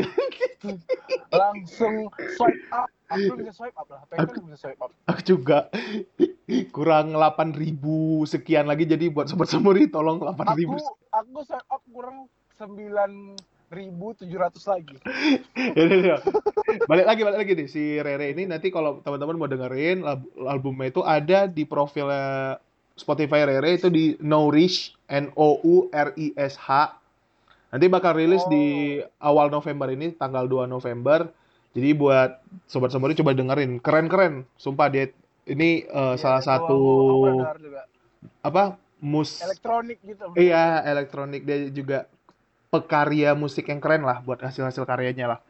Langsung 1.30 2.10
swipe 2.34 2.66
up. 2.74 2.90
Aku 3.08 3.38
bisa 3.38 3.54
swipe 3.54 3.78
up 3.78 3.86
lah. 3.88 4.02
Aku- 4.18 4.42
belum 4.42 4.50
bisa 4.50 4.58
swipe 4.68 4.80
up? 4.82 4.90
aku 5.06 5.20
juga. 5.22 5.70
Kurang 6.74 7.14
8000 7.14 7.78
sekian 8.26 8.66
lagi 8.66 8.82
jadi 8.82 9.06
buat 9.12 9.30
sobat 9.30 9.52
Samuri 9.52 9.86
tolong 9.86 10.18
8000 10.18 10.34
aku 10.42 10.82
aku 11.14 11.38
swipe 11.46 11.68
up 11.70 11.82
kurang 11.92 12.26
9.700 12.58 14.26
lagi. 14.66 14.96
Ya, 15.54 15.84
ya, 15.86 15.96
ya. 16.14 16.16
balik 16.90 17.06
lagi 17.06 17.22
balik 17.22 17.38
lagi 17.38 17.52
nih. 17.54 17.68
Si 17.70 17.82
Rere 18.02 18.34
ini 18.34 18.50
nanti 18.50 18.74
kalau 18.74 18.98
teman-teman 19.06 19.38
mau 19.38 19.46
dengerin 19.46 20.02
albumnya 20.42 20.90
itu 20.90 21.06
ada 21.06 21.46
di 21.46 21.62
profilnya 21.62 22.58
Spotify 22.98 23.46
Rere 23.46 23.78
itu 23.78 23.86
di 23.86 24.18
Nourish 24.18 24.98
N 25.06 25.30
O 25.38 25.62
U 25.62 25.86
R 25.94 26.10
I 26.18 26.34
S 26.34 26.58
H. 26.58 26.98
Nanti 27.70 27.86
bakal 27.86 28.16
rilis 28.18 28.42
di 28.50 28.98
awal 29.22 29.52
November 29.52 29.92
ini 29.92 30.10
tanggal 30.16 30.48
2 30.50 30.66
November. 30.66 31.30
Jadi 31.76 31.94
buat 31.94 32.42
sobat 32.66 32.90
Samuri 32.90 33.14
coba 33.14 33.36
dengerin. 33.36 33.78
Keren-keren 33.78 34.48
sumpah 34.56 34.88
dia 34.90 35.12
ini 35.46 35.84
eh, 35.84 36.14
Iya, 36.16 36.16
salah 36.16 36.42
satu 36.42 36.80
apa 38.42 38.80
mus 38.98 39.38
elektronik 39.44 40.00
gitu. 40.02 40.32
Iya, 40.34 40.82
elektronik. 40.82 41.44
Dia 41.44 41.70
juga 41.70 42.08
pekarya 42.68 43.32
musik 43.32 43.68
yang 43.72 43.80
keren 43.80 44.04
lah 44.04 44.20
buat 44.20 44.40
hasil-hasil 44.40 44.84
karyanya 44.84 45.36
lah. 45.36 45.40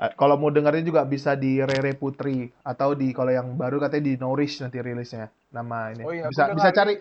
Eh, 0.00 0.12
kalau 0.16 0.34
mau 0.40 0.50
dengerin 0.50 0.82
juga 0.86 1.04
bisa 1.04 1.36
di 1.36 1.60
Rere 1.62 1.94
Putri 1.94 2.50
atau 2.64 2.94
di 2.96 3.12
kalau 3.14 3.30
yang 3.30 3.54
baru 3.54 3.78
katanya 3.78 4.04
di 4.10 4.14
Nourish 4.18 4.62
nanti 4.64 4.78
rilisnya 4.80 5.30
nama 5.52 5.92
ini. 5.94 6.02
Oh 6.06 6.12
iya, 6.14 6.26
bisa 6.26 6.50
bisa 6.50 6.70
cari. 6.72 6.94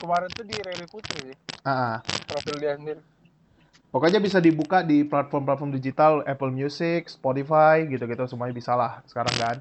kemarin 0.00 0.28
tuh 0.32 0.44
di 0.44 0.56
Rere 0.58 0.86
Putri 0.90 1.32
Ah, 1.64 1.70
ah. 1.70 1.96
profil 2.28 2.60
dia 2.60 2.76
sendiri 2.76 3.00
pokoknya 3.94 4.18
bisa 4.18 4.42
dibuka 4.42 4.82
di 4.82 5.06
platform-platform 5.06 5.70
digital 5.78 6.26
Apple 6.26 6.50
Music, 6.50 7.06
Spotify 7.06 7.86
gitu-gitu 7.86 8.26
semuanya 8.26 8.50
bisa 8.50 8.74
lah 8.74 8.98
sekarang 9.06 9.34
kan. 9.38 9.56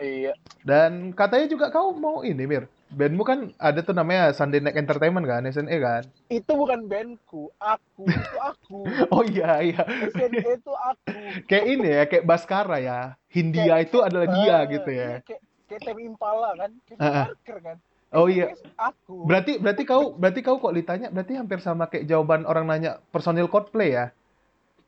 iya 0.00 0.32
Dan 0.64 1.12
katanya 1.12 1.46
juga 1.52 1.68
kau 1.68 1.92
mau 1.92 2.24
ini 2.24 2.48
Mir. 2.48 2.64
Bandmu 2.88 3.20
kan 3.20 3.52
ada 3.56 3.80
tuh 3.80 3.92
namanya 3.92 4.32
Sunday 4.32 4.58
Night 4.58 4.72
Entertainment 4.74 5.22
kan, 5.22 5.44
SNE 5.44 5.76
kan? 5.76 6.02
itu 6.28 6.48
bukan 6.50 6.84
bandku 6.84 7.52
aku 7.54 8.04
itu 8.04 8.36
aku 8.38 8.78
Oh 9.14 9.20
iya 9.22 9.60
iya. 9.62 9.82
SNE 10.08 10.40
itu 10.56 10.72
aku 10.72 11.12
Kayak 11.44 11.66
ini 11.68 11.88
ya, 11.90 12.04
kayak 12.04 12.24
Baskara 12.24 12.76
ya. 12.78 13.00
Hindia 13.28 13.76
Kayak- 13.76 13.84
itu 13.84 13.96
adalah 14.00 14.26
dia 14.30 14.54
Ah, 14.54 14.60
gitu 14.64 14.90
ya. 14.90 15.04
iya, 15.04 15.20
kayak 15.20 15.40
kayak 15.66 15.80
Temi 15.84 16.02
Impala 16.04 16.50
kan 16.54 16.70
kayak 16.82 16.98
ah. 16.98 17.26
Parker 17.28 17.58
kan 17.62 17.76
Oh 18.08 18.24
iya. 18.24 18.56
aku 18.74 19.28
Berarti 19.28 19.60
berarti 19.60 19.82
kau 19.84 20.16
berarti 20.16 20.40
kau 20.40 20.56
kok 20.56 20.72
ditanya 20.72 21.12
berarti 21.12 21.36
hampir 21.36 21.60
sama 21.60 21.86
kayak 21.86 22.08
jawaban 22.08 22.44
orang 22.44 22.64
nanya 22.64 23.04
personil 23.08 23.52
Coldplay 23.52 23.92
ya. 23.92 24.16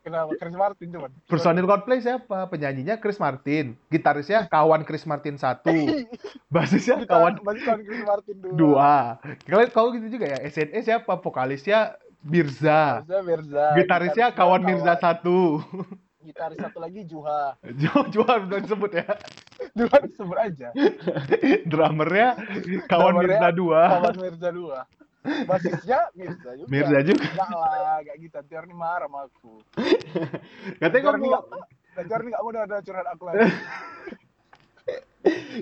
Kenapa 0.01 0.33
Chris 0.37 0.57
Martin 0.57 0.89
cuman 0.93 1.11
Personil 1.29 1.67
Coldplay 1.69 2.01
siapa? 2.01 2.49
Penyanyinya 2.49 2.97
Chris 2.99 3.21
Martin, 3.21 3.77
gitarisnya 3.93 4.49
kawan 4.49 4.83
Chris 4.89 5.05
Martin 5.05 5.37
satu, 5.37 5.73
basisnya 6.55 7.05
kawan 7.05 7.41
masih 7.47 7.63
kawan 7.65 7.81
Chris 7.85 8.03
Martin 8.05 8.37
dua 8.41 8.53
dua. 8.57 8.95
Kalian 9.45 9.71
kau 9.71 9.93
gitu 9.93 10.09
juga 10.09 10.27
ya? 10.37 10.39
SNE 10.49 10.81
siapa? 10.81 11.13
Vokalisnya 11.21 11.97
Mirza, 12.21 13.01
Mirza 13.01 13.19
Mirza 13.25 13.65
gitarisnya 13.81 14.27
kawan 14.37 14.61
Mirza 14.61 14.93
satu. 15.01 15.65
gitaris 16.21 16.61
satu 16.61 16.85
lagi 16.85 17.09
Juha 17.09 17.57
Jauh 17.81 18.05
jual 18.13 18.45
udah 18.45 18.61
disebut 18.61 18.93
ya. 18.93 19.09
Juha 19.73 19.97
disebut 20.05 20.37
aja 20.37 20.69
Drummernya 21.65 22.37
kawan 22.85 23.17
Drummernya 23.25 23.41
Mirza 23.41 23.51
dua. 23.57 23.83
kawan 23.89 24.17
Mirza 24.21 24.49
dua 24.53 24.79
basisnya 25.21 26.09
Mirza 26.13 26.51
juga 26.57 26.69
Mirza 26.69 26.99
juga. 27.03 27.25
enggak 27.27 27.51
lah 27.51 27.71
enggak 28.01 28.17
gitu 28.19 28.35
nanti 28.35 28.55
ini 28.57 28.75
marah 28.75 29.05
sama 29.05 29.21
aku 29.27 29.53
Katanya 30.81 31.03
kamu 31.07 31.27
nanti 31.93 32.13
ini 32.17 32.29
nggak 32.31 32.43
mau 32.43 32.51
ada 32.55 32.77
curhat 32.81 33.07
aku 33.07 33.23
lagi 33.25 33.41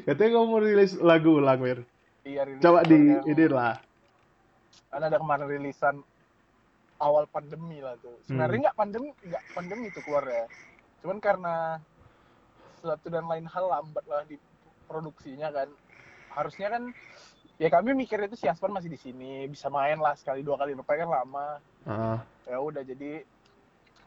katanya 0.06 0.30
kamu 0.32 0.46
mau 0.46 0.60
rilis 0.60 0.92
lagu 0.96 1.30
ulang, 1.36 1.58
Mir. 1.58 1.82
iya 2.22 2.46
rilis 2.46 2.62
Coba 2.62 2.86
di 2.86 2.94
ini 3.18 3.44
lah. 3.48 3.76
kan 4.88 5.02
ada 5.02 5.18
kemarin 5.18 5.46
rilisan 5.48 6.00
awal 6.98 7.26
pandemi 7.26 7.78
lah 7.78 7.98
tuh 7.98 8.14
sebenarnya 8.24 8.54
Hmm. 8.54 8.64
nggak 8.64 8.76
pandemi 8.76 9.08
nggak 9.20 9.44
pandemi 9.52 9.86
tuh 9.90 10.02
keluar 10.02 10.24
ya 10.24 10.44
cuman 10.98 11.18
karena 11.18 11.54
suatu 12.76 13.06
dan 13.06 13.26
lain 13.26 13.44
hal 13.44 13.66
lambat 13.68 14.04
lah 14.06 14.22
di 14.24 14.38
produksinya 14.84 15.50
kan 15.50 15.68
harusnya 16.30 16.68
kan 16.70 16.82
ya 17.58 17.68
kami 17.68 17.90
mikir 17.94 18.22
itu 18.22 18.38
si 18.38 18.46
Aspan 18.46 18.70
masih 18.70 18.86
di 18.88 18.98
sini 18.98 19.44
bisa 19.50 19.66
main 19.66 19.98
lah 19.98 20.14
sekali 20.14 20.46
dua 20.46 20.54
kali 20.56 20.78
rupanya 20.78 21.04
kan 21.04 21.10
lama 21.22 21.48
Ah, 21.88 22.20
ya 22.44 22.60
udah 22.60 22.84
jadi 22.84 23.24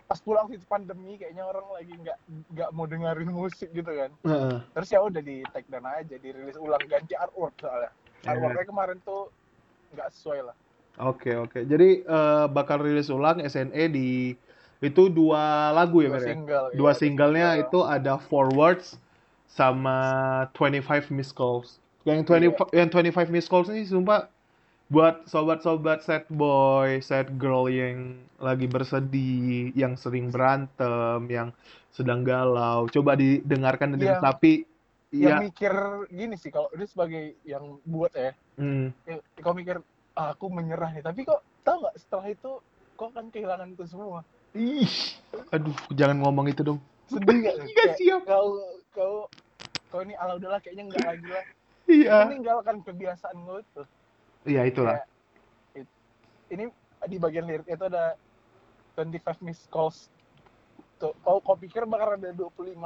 pas 0.05 0.19
pulang 0.19 0.45
sih 0.51 0.59
pandemi 0.67 1.15
kayaknya 1.15 1.43
orang 1.43 1.65
lagi 1.71 1.93
nggak 1.95 2.17
nggak 2.51 2.69
mau 2.75 2.85
dengerin 2.85 3.31
musik 3.31 3.71
gitu 3.71 3.87
kan 3.91 4.11
heeh. 4.23 4.57
terus 4.75 4.89
ya 4.91 4.99
udah 5.01 5.19
di 5.23 5.43
take 5.51 5.67
down 5.71 5.87
aja 5.87 6.15
dirilis 6.19 6.55
ulang 6.59 6.83
ganti 6.87 7.15
artwork 7.15 7.55
soalnya 7.59 7.91
Iya. 8.21 8.37
artworknya 8.37 8.65
kemarin 8.69 8.97
tuh 9.01 9.31
nggak 9.91 10.09
sesuai 10.15 10.41
lah 10.51 10.55
Oke 10.99 11.33
oke. 11.33 11.63
Jadi 11.65 12.03
eh, 12.03 12.45
bakal 12.51 12.83
rilis 12.83 13.07
ulang 13.09 13.39
SNE 13.41 13.89
di 13.89 14.35
itu 14.83 15.03
dua 15.09 15.71
lagu 15.73 16.03
ya, 16.03 16.11
dua 16.11 16.19
ya? 16.19 16.27
single 16.35 16.65
Dua 16.75 16.91
iya, 16.91 16.99
singlenya 16.99 17.49
single. 17.55 17.63
itu 17.65 17.79
ada 17.87 18.13
Forwards 18.21 18.99
sama 19.47 19.97
25 20.53 21.09
Missed 21.09 21.33
Calls. 21.33 21.80
Yang 22.01 22.19
20 22.53 22.73
yang 22.73 22.89
25 22.89 23.29
Missed 23.29 23.49
Calls 23.49 23.69
ini 23.69 23.85
sumpah 23.85 24.25
buat 24.91 25.23
sobat-sobat 25.29 26.03
sad 26.03 26.27
boy, 26.27 26.99
sad 26.99 27.39
girl 27.39 27.71
yang 27.71 28.19
lagi 28.41 28.67
bersedih, 28.67 29.71
yang 29.71 29.95
sering 29.95 30.27
berantem, 30.33 31.23
yang 31.31 31.55
sedang 31.95 32.27
galau, 32.27 32.91
coba 32.91 33.15
didengarkan 33.15 33.95
dan 33.95 34.19
Yang- 34.19 34.23
tapi 34.23 34.53
yang 35.11 35.43
ya 35.43 35.43
mikir 35.43 35.73
gini 36.07 36.35
sih 36.39 36.51
kalau 36.51 36.71
ini 36.71 36.87
sebagai 36.87 37.35
yang 37.43 37.79
buat 37.83 38.15
ya, 38.15 38.31
hmm, 38.55 38.95
ya 39.03 39.19
kau 39.43 39.51
mikir 39.51 39.83
ah, 40.15 40.31
aku 40.31 40.47
menyerah 40.47 40.87
nih 40.95 41.03
tapi 41.03 41.27
kok 41.27 41.43
tahu 41.67 41.83
nggak 41.83 41.95
setelah 41.99 42.31
itu 42.31 42.51
kau 42.95 43.11
akan 43.11 43.27
kehilangan 43.27 43.75
itu 43.75 43.83
semua? 43.91 44.23
Ih, 44.55 44.87
aduh 45.51 45.75
jangan 45.91 46.19
ngomong 46.23 46.47
itu 46.47 46.63
dong. 46.63 46.79
sedih 47.11 47.43
Nggak? 47.43 47.55
Kayak 47.75 47.95
siap. 47.99 48.21
kau 48.23 48.47
kau 48.95 49.15
kau 49.91 49.99
ini 49.99 50.15
ala 50.15 50.39
udahlah 50.39 50.63
kayaknya 50.63 50.87
nggak 50.87 51.03
lagi 51.03 51.27
lah 51.27 51.43
Iya. 51.91 52.17
meninggalkan 52.25 52.79
kebiasaan 52.79 53.35
kau 53.37 53.59
itu 53.59 53.83
Iya 54.43 54.61
itulah. 54.65 54.95
Kayak, 54.95 55.07
it- 55.77 55.95
ini 56.49 56.63
di 57.03 57.17
bagian 57.17 57.45
lirik 57.45 57.67
itu 57.67 57.83
ada 57.83 58.15
25 58.93 59.11
missed 59.41 59.67
calls 59.67 60.07
tuh 60.97 61.13
kau 61.19 61.37
kau 61.39 61.53
pikir 61.55 61.83
bakal 61.83 62.15
ada 62.15 62.31
25 62.31 62.77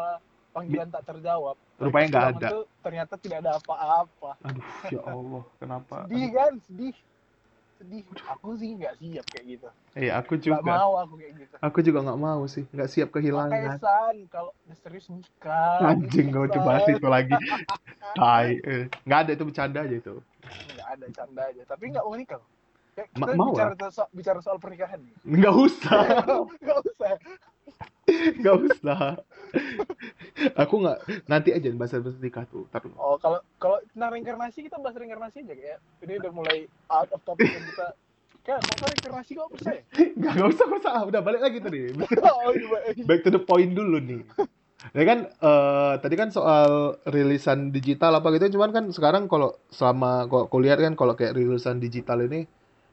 panggilan 0.52 0.88
tak 0.88 1.04
terjawab 1.06 1.56
Rupanya 1.76 2.08
nggak 2.08 2.28
ada. 2.34 2.50
ternyata 2.80 3.14
tidak 3.16 3.44
ada 3.44 3.52
apa-apa 3.56 4.40
Aduh, 4.42 4.64
ya 4.88 5.02
Allah, 5.04 5.44
kenapa? 5.58 5.96
sedih 6.06 6.28
kan 6.32 6.54
sedih 6.62 6.96
sedih 7.76 8.04
aku 8.26 8.56
sih 8.56 8.70
nggak 8.80 8.94
siap 9.00 9.26
kayak 9.32 9.46
gitu 9.58 9.68
Iya, 9.96 10.20
aku 10.20 10.36
nggak 10.36 10.44
juga. 10.60 10.74
mau 10.76 10.92
aku 11.00 11.14
kayak 11.20 11.34
gitu 11.40 11.56
Aku 11.64 11.78
juga 11.80 12.00
nggak 12.04 12.20
mau 12.20 12.42
sih, 12.52 12.64
nggak 12.68 12.90
siap 12.92 13.10
makanya 13.10 13.24
kehilangan. 13.24 13.78
san 13.80 14.16
kalau 14.28 14.52
serius 14.84 15.08
nikah 15.08 15.80
Anjing, 15.84 16.36
gak 16.36 16.52
San. 16.52 16.66
bahas 16.68 16.84
itu 16.88 17.08
lagi. 17.08 17.36
Tai. 18.16 18.50
eh. 18.60 18.84
Nggak 19.08 19.20
ada 19.24 19.32
itu 19.36 19.44
bercanda 19.48 19.80
aja 19.88 19.96
itu. 19.96 20.16
nggak 20.76 20.88
ada 21.00 21.06
canda 21.16 21.42
aja 21.48 21.62
tapi 21.64 21.84
nggak 21.96 22.04
mau 22.04 22.16
nikah 22.16 22.44
Kayak 22.96 23.08
Ma- 23.12 23.28
kita 23.28 23.34
mau 23.36 23.52
bicara, 23.52 23.74
soal, 23.92 24.10
bicara 24.16 24.40
soal 24.40 24.58
pernikahan 24.60 25.00
nih. 25.04 25.16
nggak 25.24 25.56
usah 25.56 26.00
Nggak 26.64 26.80
usah. 26.84 27.12
nggak 28.42 28.56
usah 28.70 29.18
aku 30.54 30.76
nggak 30.84 30.98
nanti 31.26 31.50
aja 31.56 31.70
bahas 31.74 31.98
bahas 31.98 32.18
nikah 32.22 32.46
tuh 32.46 32.70
dulu. 32.70 32.96
Oh, 33.02 33.18
kalau 33.18 33.42
kalau 33.58 33.82
tentang 33.94 34.14
reinkarnasi 34.14 34.68
kita 34.68 34.78
bahas 34.78 34.96
reinkarnasi 35.00 35.42
aja 35.42 35.54
kayak. 35.58 35.80
Ini 36.06 36.14
udah 36.22 36.32
mulai 36.32 36.70
out 36.92 37.10
of 37.10 37.22
topic 37.26 37.50
kita 37.50 37.98
kayak 38.46 38.62
kok 38.62 38.88
reinkarnasi 38.94 39.32
kok 39.34 39.50
percaya? 39.50 39.82
nggak 40.22 40.34
nggak 40.38 40.50
usah 40.54 40.66
nggak 40.70 40.82
usah 40.86 40.94
udah 41.10 41.22
balik 41.26 41.42
lagi 41.42 41.58
tadi 41.60 41.80
oh, 42.22 42.54
iya, 42.54 43.04
back 43.10 43.22
to 43.26 43.34
the 43.34 43.42
point 43.42 43.74
dulu 43.74 43.98
nih 43.98 44.22
ya 44.94 45.04
kan 45.04 45.20
eh, 45.26 45.94
tadi 45.98 46.16
kan 46.16 46.30
soal 46.30 47.02
rilisan 47.10 47.74
digital 47.74 48.22
apa 48.22 48.30
gitu 48.38 48.54
cuman 48.60 48.70
kan 48.70 48.86
sekarang 48.94 49.26
kalau 49.26 49.58
selama 49.74 50.30
kok 50.30 50.46
aku 50.46 50.58
lihat 50.62 50.78
kan 50.78 50.94
kalau 50.94 51.18
kayak 51.18 51.34
rilisan 51.34 51.82
digital 51.82 52.22
ini 52.22 52.46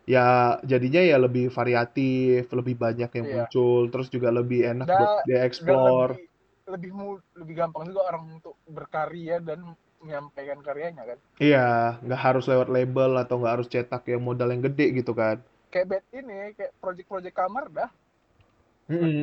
ya 0.06 0.58
jadinya 0.66 1.00
ya 1.02 1.16
lebih 1.18 1.46
variatif 1.52 2.50
lebih 2.50 2.74
banyak 2.74 3.10
yang 3.14 3.26
Iya. 3.26 3.34
muncul 3.38 3.80
terus 3.92 4.08
juga 4.10 4.28
lebih 4.34 4.60
enak 4.66 4.86
Da- 4.90 4.98
buat 4.98 5.10
dieksplor 5.28 6.08
lebih 6.14 6.26
lebih 6.72 6.90
lebih 7.38 7.54
gampang 7.58 7.84
juga 7.90 8.00
orang 8.10 8.38
untuk 8.38 8.54
berkarya 8.66 9.42
dan 9.42 9.74
menyampaikan 10.02 10.58
karyanya 10.62 11.02
kan. 11.06 11.18
iya 11.38 11.98
nggak 12.02 12.20
harus 12.26 12.44
lewat 12.50 12.68
label 12.70 13.10
atau 13.22 13.34
nggak 13.38 13.54
harus 13.54 13.68
cetak 13.70 14.02
yang 14.10 14.22
modal 14.22 14.50
yang 14.50 14.62
gede 14.62 14.86
gitu 14.98 15.14
kan 15.14 15.38
Kayak 15.72 15.86
bed 15.88 16.04
ini, 16.12 16.52
kayak 16.52 16.72
project-project 16.84 17.32
kamar 17.32 17.64
dah. 17.72 17.88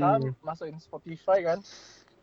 Kan 0.02 0.34
masukin 0.42 0.82
Spotify 0.82 1.46
kan. 1.46 1.62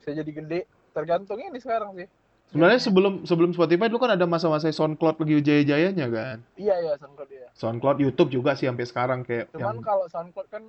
Bisa 0.02 0.10
jadi 0.10 0.30
gede. 0.34 0.60
Tergantung 0.90 1.38
ini 1.38 1.58
sekarang 1.62 1.94
sih. 1.94 2.08
Sebenarnya 2.46 2.78
sebelum 2.78 3.14
sebelum 3.22 3.50
Spotify 3.50 3.86
dulu 3.86 4.00
kan 4.00 4.12
ada 4.12 4.24
masa-masa 4.24 4.68
SoundCloud 4.68 5.16
lagi 5.16 5.40
jaya-jayanya 5.40 6.06
kan 6.06 6.36
Iya 6.54 6.74
iya 6.80 6.92
SoundCloud 6.96 7.30
ya. 7.30 7.48
SoundCloud 7.52 7.98
YouTube 7.98 8.30
juga 8.30 8.54
sih 8.54 8.66
sampai 8.66 8.84
sekarang 8.84 9.20
kayak 9.22 9.50
Cuman 9.50 9.60
yang 9.72 9.78
kalau 9.80 10.06
SoundCloud 10.06 10.48
kan 10.48 10.62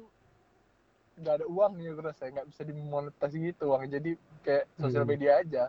nggak 1.17 1.33
ada 1.35 1.45
terus 1.91 2.13
ya 2.15 2.27
nggak 2.29 2.47
bisa 2.47 2.61
dimonetasi 2.61 3.37
gitu 3.43 3.63
uang 3.67 3.89
jadi 3.89 4.11
kayak 4.41 4.65
sosial 4.75 5.01
Hmm. 5.01 5.11
media 5.11 5.31
aja. 5.37 5.63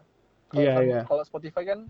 Kalau 0.49 0.61
Iya, 0.61 0.73
Sound- 0.75 0.89
iya. 0.89 1.01
Kalau 1.05 1.23
Spotify 1.25 1.63
kan 1.67 1.81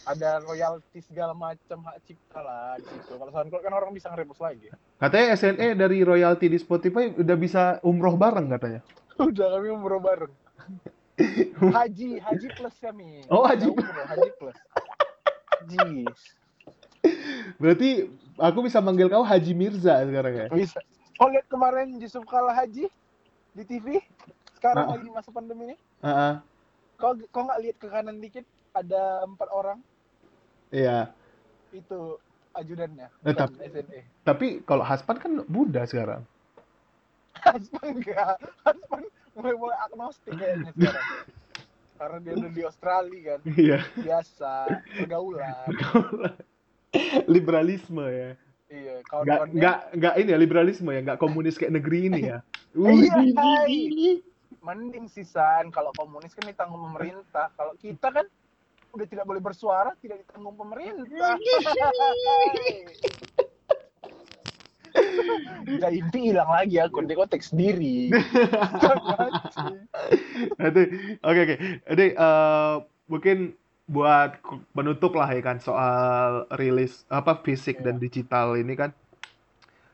ada 0.00 0.30
royalti 0.40 0.98
segala 1.00 1.30
macam 1.30 1.78
hak 1.82 1.96
cipta 2.02 2.40
lah 2.40 2.78
di 2.78 2.86
situ. 2.88 3.12
Kalau 3.12 3.30
SoundCloud 3.30 3.62
kan 3.62 3.74
orang 3.74 3.90
bisa 3.90 4.06
nge 4.08 4.22
lagi. 4.38 4.70
Katanya 4.96 5.26
SNE 5.34 5.68
dari 5.74 5.98
royalti 6.00 6.46
di 6.46 6.56
Spotify 6.56 7.10
udah 7.10 7.36
bisa 7.36 7.62
umroh 7.82 8.14
bareng 8.14 8.48
katanya. 8.48 8.80
Udah 9.20 9.46
kami 9.52 9.68
umroh 9.68 10.00
bareng. 10.00 10.32
Haji, 11.76 12.16
haji 12.18 12.46
plus 12.54 12.76
kami. 12.78 13.20
Oh, 13.26 13.44
haji 13.44 13.68
umroh, 13.68 14.06
haji 14.06 14.28
plus. 14.36 14.56
Haji. 15.52 16.04
Berarti 17.56 18.08
aku 18.36 18.58
bisa 18.62 18.78
manggil 18.78 19.08
kau 19.08 19.20
Haji 19.20 19.52
Mirza 19.52 20.00
sekarang 20.00 20.32
ya? 20.34 20.46
Bisa. 20.48 20.80
Oh 21.16 21.28
lihat 21.28 21.44
kemarin 21.46 21.96
Yusuf 21.96 22.24
kalah 22.24 22.52
haji 22.54 22.88
di 23.52 23.62
TV. 23.62 24.00
Sekarang 24.56 24.88
Ah. 24.88 24.92
lagi 24.96 25.08
masa 25.08 25.28
pandemi 25.28 25.72
ini. 25.72 25.76
Heeh. 26.00 26.32
Kau 26.96 27.12
kau 27.28 27.44
nggak 27.44 27.60
lihat 27.60 27.76
ke 27.76 27.88
kanan 27.88 28.16
dikit 28.18 28.44
ada 28.72 29.24
empat 29.24 29.48
orang 29.50 29.78
Iya. 30.70 31.10
itu 31.70 32.16
ajudannya. 32.52 33.08
Eh, 33.20 33.32
bukan 33.32 33.36
tapi- 33.36 33.60
SNE. 33.66 34.00
Tapi 34.22 34.46
kalau 34.62 34.84
Haspan 34.84 35.16
kan 35.16 35.32
Buddha 35.44 35.84
sekarang. 35.84 36.24
Haspan 37.44 37.84
enggak. 37.94 38.36
Haspan 38.62 39.02
mulai 39.36 39.54
mulai 39.54 39.76
agnostik 39.86 40.34
kayaknya 40.34 40.70
sekarang. 40.74 41.06
Karena 42.00 42.18
dia 42.24 42.32
udah 42.32 42.50
di 42.52 42.62
Australia 42.64 43.20
kan. 43.28 43.40
Iya. 43.44 43.78
Biasa 44.00 44.52
pergaulan. 45.04 45.66
Liberalisme 47.28 48.04
ya. 48.08 48.30
Iya, 48.70 49.02
Nggak, 49.02 49.08
kawan-kawannya 49.10 49.54
nggak, 49.58 49.78
nggak 49.98 50.14
ini 50.22 50.30
ya 50.30 50.38
liberalisme 50.38 50.90
ya, 50.94 51.00
nggak 51.02 51.18
komunis 51.18 51.58
kayak 51.58 51.74
negeri 51.74 52.06
ini 52.06 52.20
ya. 52.22 52.38
Iya, 52.78 52.86
Wih, 52.86 53.34
hai. 53.34 54.22
mending 54.62 55.10
sisan 55.10 55.74
kalau 55.74 55.90
komunis 55.98 56.30
kan 56.38 56.46
ditanggung 56.46 56.78
pemerintah. 56.94 57.50
Kalau 57.58 57.74
kita 57.74 58.14
kan 58.14 58.26
udah 58.94 59.06
tidak 59.10 59.26
boleh 59.26 59.42
bersuara, 59.42 59.90
tidak 59.98 60.22
ditanggung 60.22 60.54
pemerintah. 60.54 61.34
Jaimpi 65.80 66.32
hilang 66.32 66.50
lagi 66.50 66.80
ya, 66.80 66.88
kontek 66.90 67.16
kontek 67.16 67.42
sendiri. 67.44 68.10
Nanti, 70.60 70.82
oke 71.20 71.40
oke. 71.46 71.56
Jadi 71.86 72.06
eh, 72.16 72.74
mungkin 73.06 73.38
buat 73.90 74.38
penutup 74.70 75.18
lah 75.18 75.26
ya 75.34 75.42
kan 75.42 75.58
soal 75.58 76.46
rilis 76.54 77.02
apa 77.10 77.42
fisik 77.42 77.82
dan 77.82 77.98
Iya. 77.98 78.02
digital 78.06 78.54
ini 78.54 78.74
kan. 78.78 78.90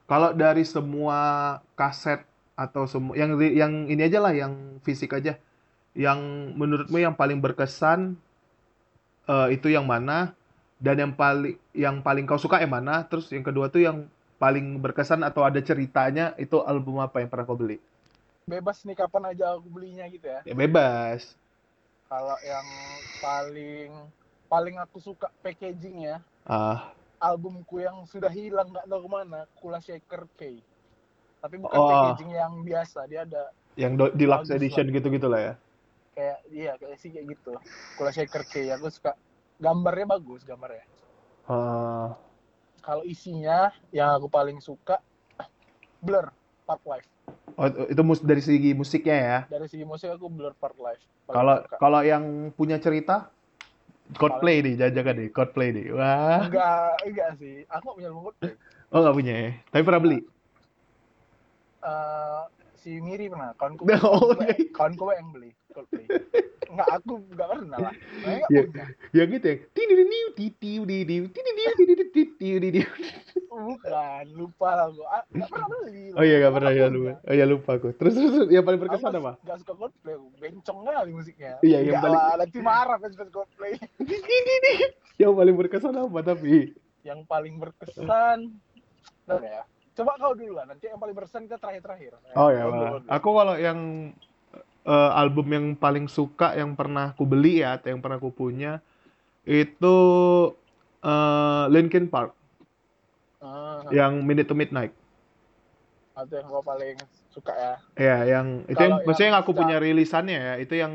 Kalau 0.06 0.30
dari 0.36 0.62
semua 0.62 1.18
kaset 1.74 2.22
atau 2.54 2.86
semua 2.86 3.18
yang 3.18 3.34
yang 3.40 3.90
ini 3.90 4.06
aja 4.06 4.22
lah 4.22 4.32
yang 4.36 4.78
fisik 4.84 5.16
aja. 5.16 5.40
Yang 5.96 6.20
menurutmu 6.60 7.00
yang 7.00 7.16
paling 7.16 7.40
berkesan 7.40 8.20
eh, 9.26 9.48
itu 9.56 9.72
yang 9.72 9.88
mana? 9.88 10.36
Dan 10.76 11.00
yang 11.00 11.12
paling 11.16 11.56
yang 11.72 12.04
paling 12.04 12.28
kau 12.28 12.36
suka 12.36 12.60
yang 12.60 12.72
mana? 12.72 13.00
Terus 13.08 13.32
yang 13.32 13.42
kedua 13.42 13.72
tuh 13.72 13.80
yang 13.80 14.04
paling 14.36 14.78
berkesan 14.80 15.24
atau 15.24 15.42
ada 15.44 15.60
ceritanya 15.60 16.36
itu 16.36 16.60
album 16.62 17.00
apa 17.00 17.24
yang 17.24 17.28
pernah 17.32 17.48
kau 17.48 17.56
beli? 17.56 17.80
Bebas 18.46 18.84
nih 18.86 18.94
kapan 18.94 19.34
aja 19.34 19.56
aku 19.58 19.66
belinya 19.72 20.06
gitu 20.06 20.28
ya. 20.28 20.40
Ya 20.46 20.54
bebas. 20.54 21.34
Kalau 22.06 22.38
yang 22.46 22.66
paling 23.18 23.90
paling 24.46 24.76
aku 24.78 25.02
suka 25.02 25.26
packagingnya 25.42 26.22
Ah, 26.46 26.94
albumku 27.18 27.82
yang 27.82 28.06
sudah 28.06 28.30
hilang 28.30 28.70
nggak 28.70 28.86
tahu 28.86 29.00
ke 29.02 29.10
mana 29.10 29.40
Kula 29.58 29.82
Shaker 29.82 30.30
K 30.38 30.62
tapi 31.42 31.58
bukan 31.58 31.74
Oh. 31.74 31.90
packaging 31.90 32.30
yang 32.30 32.62
biasa 32.62 33.10
dia 33.10 33.26
ada 33.26 33.50
yang 33.74 33.98
do- 33.98 34.14
deluxe 34.14 34.54
edition 34.54 34.86
gitu-gitu 34.88 35.26
lah 35.26 35.40
ya. 35.42 35.54
kayak 36.14 36.38
iya 36.48 36.72
kayak 36.78 36.96
sih 37.02 37.10
kayak 37.10 37.34
gitu 37.34 37.58
Kula 37.98 38.14
Shaker 38.14 38.46
K 38.46 38.70
aku 38.70 38.86
suka 38.86 39.18
gambarnya 39.58 40.06
bagus 40.14 40.46
gambarnya 40.46 40.86
Ah, 41.50 42.14
kalau 42.86 43.02
isinya 43.02 43.74
yang 43.90 44.14
aku 44.14 44.30
paling 44.30 44.62
suka 44.62 45.02
Blur 45.98 46.30
Part 46.62 46.86
Life 46.86 47.08
oh, 47.58 47.66
itu 47.90 48.02
mus 48.06 48.22
dari 48.22 48.38
segi 48.38 48.70
musiknya 48.78 49.16
ya. 49.18 49.38
dari 49.50 49.66
segi 49.66 49.82
musik 49.82 50.06
aku 50.14 50.30
Blur 50.30 50.54
Part 50.54 50.78
Life 50.78 51.02
Kalau 51.26 51.66
kalau 51.82 52.00
yang 52.06 52.54
punya 52.54 52.78
cerita 52.78 53.34
Coldplay 54.14 54.62
nih, 54.62 54.78
jaga 54.78 55.10
deh, 55.18 55.34
Coldplay 55.34 55.74
nih. 55.74 55.90
Wah. 55.90 56.46
enggak 56.46 56.94
enggak 57.02 57.30
sih 57.42 57.66
aku 57.66 57.90
nggak 57.90 57.96
punya 57.98 58.08
album 58.14 58.22
Coldplay 58.30 58.54
Oh, 58.94 59.02
nggak 59.02 59.16
punya 59.18 59.34
ya. 59.34 59.50
Tapi 59.74 59.82
pernah 59.82 59.98
beli. 60.06 60.18
Eh, 61.82 62.42
si 62.78 63.02
Miri 63.02 63.26
pernah 63.26 63.50
kawanku 63.58 63.82
Oh, 64.06 64.30
kawanku, 64.30 64.46
iya. 64.46 64.70
kawanku 64.70 65.04
yang 65.10 65.28
beli 65.34 65.50
Coldplay 65.74 66.06
enggak 66.76 66.90
aku 66.94 67.12
enggak 67.26 67.48
pernah 67.48 67.78
lah 67.80 67.94
Ya. 68.46 68.62
Yang 69.12 69.28
gitu 69.32 69.46
ya. 69.46 69.56
Tididiniu, 69.72 70.26
titiu, 70.32 70.82
didiu, 70.82 71.24
tidiniu, 71.26 71.70
tididiu, 71.74 72.06
titiu, 72.10 72.56
didiu. 72.58 72.86
Bukan, 73.48 74.24
lupa 74.32 74.68
lah 74.74 74.86
gua. 74.90 75.06
Ah, 75.10 75.22
Nggak 75.28 75.48
pernah 75.48 75.68
beli. 75.72 76.04
Oh 76.12 76.22
iya, 76.22 76.36
nggak 76.38 76.54
pernah 76.54 76.70
ya 76.70 76.86
lupa. 76.86 77.12
Oh 77.18 77.32
iya 77.32 77.44
lupa 77.44 77.70
aku. 77.74 77.88
Terus 77.94 78.12
terus 78.14 78.34
yang 78.48 78.62
paling 78.62 78.78
berkesan 78.78 79.12
apa? 79.14 79.32
Nggak 79.40 79.56
suka 79.58 79.72
Coldplay, 79.74 80.14
aku. 80.14 80.26
bencong 80.36 80.78
kali 80.84 81.10
musiknya. 81.10 81.52
Iya, 81.60 81.78
yang 81.82 81.94
paling- 81.98 82.36
nanti 82.36 82.58
marah 82.60 82.96
fans 82.98 83.14
fans 83.14 83.30
Coldplay. 83.30 83.72
Yang 85.16 85.32
paling 85.32 85.54
berkesan 85.56 85.94
apa 85.96 86.18
tapi? 86.20 86.76
Yang 87.00 87.20
paling 87.24 87.54
berkesan, 87.56 88.38
Bentar 89.24 89.40
ya. 89.40 89.62
Coba 89.96 90.12
kau 90.20 90.36
dulu 90.36 90.52
lah, 90.52 90.68
nanti 90.68 90.86
yang 90.86 91.00
paling 91.00 91.16
berkesan 91.16 91.48
kita 91.48 91.56
terakhir-terakhir. 91.56 92.20
Oh 92.36 92.52
ya, 92.52 92.62
kau 92.62 92.70
dulu. 92.70 92.96
aku 93.08 93.28
kalau 93.32 93.54
yang 93.56 93.78
eh, 94.86 95.10
album 95.18 95.46
yang 95.52 95.66
paling 95.74 96.06
suka 96.06 96.54
yang 96.54 96.78
pernah 96.78 97.12
aku 97.12 97.26
beli 97.26 97.60
ya 97.60 97.76
atau 97.76 97.90
yang 97.92 98.00
pernah 98.00 98.16
aku 98.22 98.30
punya 98.30 98.78
itu 99.46 99.96
eh, 101.02 101.64
Linkin 101.74 102.06
Park 102.08 102.32
Ah, 103.36 103.84
yang 103.92 104.24
Minute 104.24 104.48
to 104.48 104.56
Midnight. 104.56 104.90
Atau 106.16 106.40
yang 106.40 106.48
kau 106.48 106.64
paling 106.64 106.96
suka 107.30 107.52
ya. 107.52 107.74
Ya, 107.94 108.16
yang 108.24 108.64
itu 108.64 108.74
Kalau 108.74 108.88
yang 108.88 108.94
maksudnya 109.04 109.28
yang 109.28 109.36
yang 109.36 109.44
aku 109.44 109.52
punya 109.52 109.76
rilisannya 109.76 110.38
ya, 110.40 110.54
itu 110.56 110.74
yang 110.80 110.92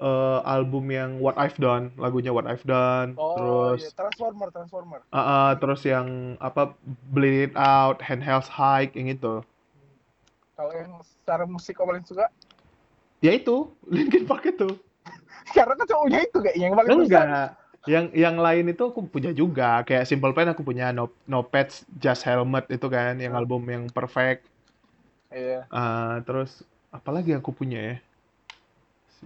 eh, 0.00 0.38
album 0.46 0.88
yang 0.88 1.18
What 1.18 1.36
I've 1.36 1.58
Done, 1.58 1.92
lagunya 1.98 2.30
What 2.32 2.46
I've 2.46 2.64
Done, 2.64 3.18
Oh, 3.18 3.34
terus 3.36 3.82
iya. 3.84 3.90
Transformer, 3.98 4.48
Transformer. 4.54 5.00
ah, 5.10 5.18
ah, 5.18 5.48
terus 5.58 5.82
yang 5.84 6.38
apa 6.40 6.72
Bleed 7.10 7.52
It 7.52 7.54
Out, 7.58 8.00
Handheld 8.00 8.46
High, 8.48 8.88
yang 8.94 9.10
itu. 9.10 9.42
Kalau 10.56 10.72
yang 10.72 10.92
secara 11.02 11.44
musik 11.44 11.76
kau 11.76 11.84
paling 11.84 12.06
suka, 12.06 12.30
Ya 13.20 13.32
itu, 13.32 13.68
Linkin 13.94 14.24
Park 14.24 14.48
itu. 14.48 14.68
karena 15.50 15.74
kan 15.74 15.86
cowoknya 15.88 16.18
itu 16.22 16.38
kayaknya 16.38 16.64
yang 16.64 16.76
paling. 16.76 16.90
Enggak. 17.00 17.26
Yang 17.88 18.04
yang 18.12 18.36
lain 18.36 18.64
itu 18.68 18.82
aku 18.84 19.00
punya 19.02 19.32
juga. 19.32 19.80
Kayak 19.82 20.04
Simple 20.04 20.30
Plan 20.30 20.52
aku 20.52 20.60
punya 20.60 20.92
No, 20.92 21.08
no 21.24 21.40
Pets 21.42 21.88
Just 21.96 22.22
Helmet 22.22 22.68
itu 22.68 22.86
kan, 22.86 23.16
yang 23.16 23.32
Hmm. 23.32 23.40
album 23.40 23.64
yang 23.66 23.88
perfect. 23.88 24.44
Iya. 25.30 25.64
Ah, 25.68 26.20
terus 26.22 26.60
apalagi 26.90 27.32
yang 27.32 27.40
aku 27.40 27.50
punya 27.50 27.80
ya? 27.80 27.96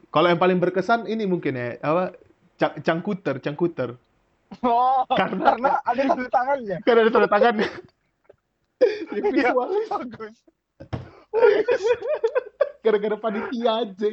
Kalau 0.09 0.27
yang 0.27 0.39
paling 0.39 0.59
berkesan 0.59 1.07
ini 1.07 1.23
mungkin 1.25 1.55
ya, 1.55 1.77
apa? 1.83 2.15
Cang 2.55 2.79
Cangkuter, 2.81 3.39
Cangkuter. 3.39 3.99
Oh, 4.63 5.03
Karena- 5.11 5.51
karena 5.51 5.71
ada 5.83 6.03
tanda 6.05 6.29
tangannya. 6.31 6.77
Kan 6.81 6.95
ada 6.95 7.11
tanda 7.11 7.29
tangan. 7.29 7.55
yang 7.59 7.75
Iya, 9.35 9.51
visualis 9.51 9.87
bagus. 9.89 10.35
Gara-gara 12.85 13.17
panitia 13.17 13.71
aja 13.81 14.09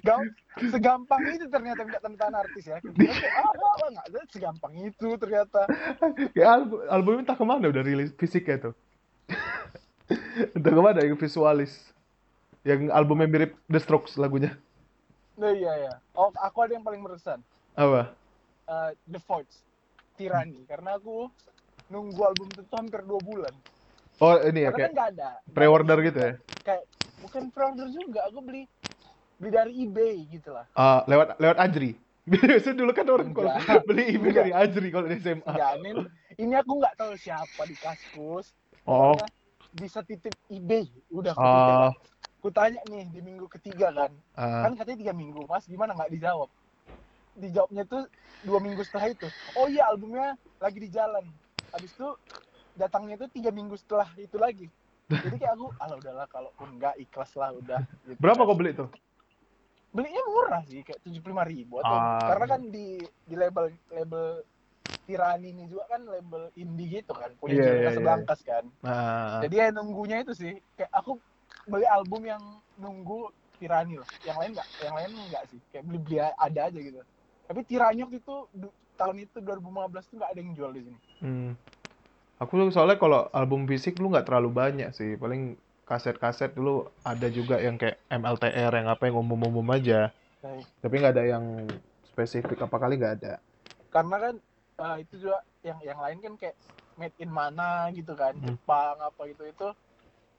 Gam 0.00 0.22
segampang 0.70 1.22
itu 1.28 1.46
ternyata 1.50 1.84
minta 1.84 2.00
tanda 2.00 2.16
tangan 2.16 2.36
artis 2.40 2.64
ya. 2.64 2.78
Kira 2.82 3.12
kayak, 3.12 3.34
ah, 3.36 3.52
ah, 3.52 4.00
ah, 4.00 4.26
segampang 4.32 4.72
itu 4.80 5.08
ternyata. 5.20 5.60
kayak 6.32 6.48
album 6.48 6.78
album 6.88 7.12
entah 7.20 7.36
ke 7.36 7.44
mana 7.44 7.68
udah 7.68 7.82
rilis 7.84 8.14
fisiknya 8.16 8.70
tuh 8.70 8.74
entah 10.56 10.72
ke 10.72 10.80
mana 10.80 11.04
yang 11.04 11.18
visualis 11.20 11.92
yang 12.64 12.88
albumnya 12.88 13.28
mirip 13.28 13.52
The 13.68 13.80
Strokes 13.82 14.16
lagunya 14.16 14.56
Nah 15.40 15.56
iya 15.56 15.72
ya. 15.88 15.92
Oh, 16.12 16.28
aku 16.36 16.68
ada 16.68 16.76
yang 16.76 16.84
paling 16.84 17.00
berkesan. 17.00 17.40
apa 17.72 18.12
Eh, 18.70 18.90
The 19.08 19.20
Voice, 19.24 19.64
Tirani. 20.20 20.62
Karena 20.68 21.00
aku 21.00 21.26
nunggu 21.88 22.20
album 22.22 22.46
itu 22.52 22.62
hampir 22.76 23.00
dua 23.08 23.18
bulan. 23.24 23.54
Oh 24.20 24.34
ini 24.42 24.60
ya 24.60 24.70
Karena 24.70 24.86
kan 24.86 24.92
kayak 24.92 25.08
ada. 25.10 25.30
pre-order 25.50 25.98
gitu 26.02 26.18
ya 26.18 26.32
Kayak 26.60 26.82
bukan 27.18 27.42
pre-order 27.48 27.86
juga. 27.88 28.20
Aku 28.28 28.40
beli 28.40 28.62
beli 29.36 29.50
dari 29.50 29.72
eBay 29.74 30.28
gitu 30.28 30.52
lah. 30.52 30.68
Ah, 30.72 31.00
lewat 31.04 31.36
lewat 31.36 31.56
Ajri 31.58 31.96
biasa 32.30 32.76
dulu 32.76 32.92
kan 32.92 33.08
orang 33.08 33.32
kalau 33.32 33.48
Enggak. 33.50 33.82
beli 33.88 34.04
email 34.12 34.34
dari 34.36 34.52
Ajri 34.52 34.88
kalau 34.88 35.08
di 35.08 35.16
SMA 35.18 35.40
Enggak, 35.42 35.72
ini, 35.80 35.90
ini 36.38 36.54
aku 36.54 36.72
nggak 36.76 36.94
tahu 36.94 37.12
siapa 37.16 37.62
di 37.64 37.74
kaskus. 37.74 38.52
oh 38.84 39.16
bisa 39.70 40.02
titip 40.02 40.34
eBay. 40.46 40.84
Udah 41.08 41.32
aku 41.32 41.40
Ah. 41.40 41.90
titip. 41.90 42.10
Ku 42.40 42.48
tanya 42.48 42.80
nih 42.86 43.04
di 43.06 43.20
minggu 43.20 43.46
ketiga 43.48 43.88
kan. 43.90 44.12
ah, 44.32 44.64
Kan 44.64 44.72
katanya 44.74 44.98
tiga 45.00 45.14
minggu. 45.14 45.44
Mas 45.44 45.64
gimana 45.64 45.92
nggak 45.92 46.10
dijawab? 46.10 46.48
Dijawabnya 47.34 47.84
tuh 47.84 48.04
dua 48.42 48.58
minggu 48.58 48.80
setelah 48.82 49.08
itu. 49.08 49.26
Oh 49.54 49.66
iya 49.66 49.86
albumnya 49.86 50.32
lagi 50.56 50.78
di 50.78 50.88
jalan. 50.88 51.24
Habis 51.70 51.90
itu 51.90 52.08
datangnya 52.78 53.16
tuh 53.20 53.28
tiga 53.30 53.50
minggu 53.50 53.74
setelah 53.78 54.08
itu 54.16 54.36
lagi. 54.38 54.66
Jadi 55.10 55.36
kayak 55.42 55.58
aku, 55.58 55.74
alah 55.82 55.96
udahlah 55.98 56.26
kalaupun 56.30 56.78
nggak 56.78 56.94
ikhlas 57.02 57.34
lah 57.34 57.50
udah. 57.50 57.82
Gitu 58.06 58.18
berapa 58.22 58.46
kau 58.46 58.54
beli 58.54 58.72
tuh 58.74 58.90
Belinya 59.90 60.22
murah 60.30 60.62
sih, 60.70 60.86
kayak 60.86 61.02
tujuh 61.02 61.18
puluh 61.18 61.42
ribu 61.42 61.82
atau 61.82 61.90
Ah. 61.90 62.22
karena 62.30 62.46
kan 62.46 62.62
di 62.70 63.02
di 63.26 63.34
label 63.34 63.74
label 63.90 64.46
Tirani 65.02 65.50
ini 65.50 65.66
juga 65.66 65.90
kan 65.90 66.06
label 66.06 66.54
indie 66.54 67.02
gitu 67.02 67.10
kan, 67.10 67.34
punya 67.42 67.58
Iya, 67.58 67.62
yeah, 67.62 67.74
iya, 67.74 67.80
iya. 67.82 67.86
Casablancas 67.90 68.40
kan. 68.46 68.64
nah 68.86 69.42
Jadi 69.42 69.54
ya 69.58 69.66
nunggunya 69.74 70.22
itu 70.22 70.32
sih, 70.38 70.54
kayak 70.78 70.94
aku 70.94 71.18
beli 71.66 71.86
album 71.90 72.22
yang 72.22 72.42
nunggu 72.78 73.34
Tirani 73.58 73.98
lah. 73.98 74.06
Yang 74.22 74.36
lain 74.38 74.50
nggak, 74.54 74.68
yang 74.86 74.94
lain 74.94 75.10
nggak 75.26 75.44
sih. 75.50 75.60
Kayak 75.74 75.84
beli 75.90 75.98
beli 76.06 76.16
ada 76.22 76.60
aja 76.70 76.78
gitu. 76.78 77.00
Tapi 77.50 77.60
Tirani 77.66 78.00
waktu 78.06 78.18
itu 78.22 78.36
tahun 78.94 79.16
itu 79.26 79.36
2015 79.42 80.06
tuh 80.06 80.14
nggak 80.22 80.30
ada 80.30 80.40
yang 80.40 80.52
jual 80.54 80.70
di 80.70 80.82
sini. 80.86 80.98
hmm. 81.26 81.52
Aku 82.40 82.72
soalnya 82.72 82.96
kalau 82.96 83.28
album 83.30 83.68
fisik 83.68 84.00
lu 84.00 84.08
nggak 84.10 84.26
terlalu 84.26 84.50
banyak 84.50 84.90
sih. 84.96 85.14
Paling 85.20 85.60
kaset-kaset 85.84 86.56
dulu 86.56 86.88
ada 87.04 87.28
juga 87.28 87.60
yang 87.60 87.76
kayak 87.76 88.00
MLTR 88.08 88.72
yang 88.72 88.88
apa 88.88 89.06
yang 89.06 89.20
umum-umum 89.20 89.66
aja. 89.76 90.08
Nah, 90.40 90.56
tapi 90.80 90.94
nggak 90.98 91.14
ada 91.20 91.24
yang 91.28 91.44
spesifik 92.08 92.64
apa 92.64 92.76
kali 92.80 92.96
nggak 92.96 93.14
ada. 93.20 93.34
Karena 93.92 94.16
kan 94.16 94.34
eh, 94.80 94.96
itu 95.04 95.28
juga 95.28 95.44
yang 95.60 95.78
yang 95.84 95.98
lain 96.00 96.18
kan 96.24 96.34
kayak 96.40 96.56
made 96.96 97.16
in 97.20 97.28
mana 97.28 97.92
gitu 97.92 98.16
kan, 98.16 98.32
Hmm. 98.40 98.56
Jepang 98.56 98.96
apa 98.96 99.20
gitu. 99.28 99.44
Itu 99.44 99.68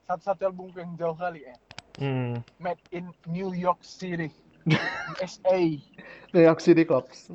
satu-satu 0.09 0.41
album 0.49 0.73
yang 0.73 0.97
jauh 0.97 1.13
kali 1.15 1.45
ya. 1.45 1.55
hmm. 2.01 2.41
Made 2.57 2.81
in 2.89 3.13
New 3.29 3.53
York 3.53 3.85
City, 3.85 4.33
USA, 5.13 5.59
New 6.33 6.41
York 6.41 6.63
City 6.63 6.81
Cops 6.87 7.29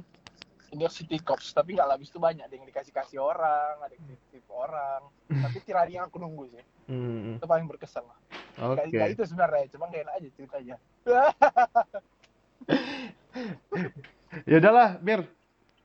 York 0.75 0.95
City 0.95 1.23
Cops. 1.23 1.55
Tapi 1.55 1.79
nggak 1.79 1.87
habis 1.87 2.11
itu 2.11 2.19
banyak 2.19 2.43
ada 2.43 2.55
yang 2.55 2.67
dikasih-kasih 2.67 3.23
orang, 3.23 3.79
ada 3.79 3.95
yang 3.95 4.07
titip 4.11 4.47
orang. 4.51 5.07
Tapi 5.31 5.57
Tirani 5.63 5.93
yang 6.01 6.11
aku 6.11 6.19
nunggu 6.19 6.51
sih, 6.51 6.65
hmm. 6.91 7.39
itu 7.39 7.47
paling 7.47 7.67
berkesan 7.71 8.03
lah. 8.03 8.19
oke 8.59 8.75
Nggak- 8.75 8.91
nggak 8.91 9.11
itu 9.15 9.23
sebenarnya, 9.27 9.65
cuma 9.71 9.87
gak 9.93 10.03
enak 10.03 10.15
aja 10.19 10.29
ceritanya. 10.35 10.77
ya 14.51 14.57
udahlah 14.59 14.99
Mir 15.05 15.23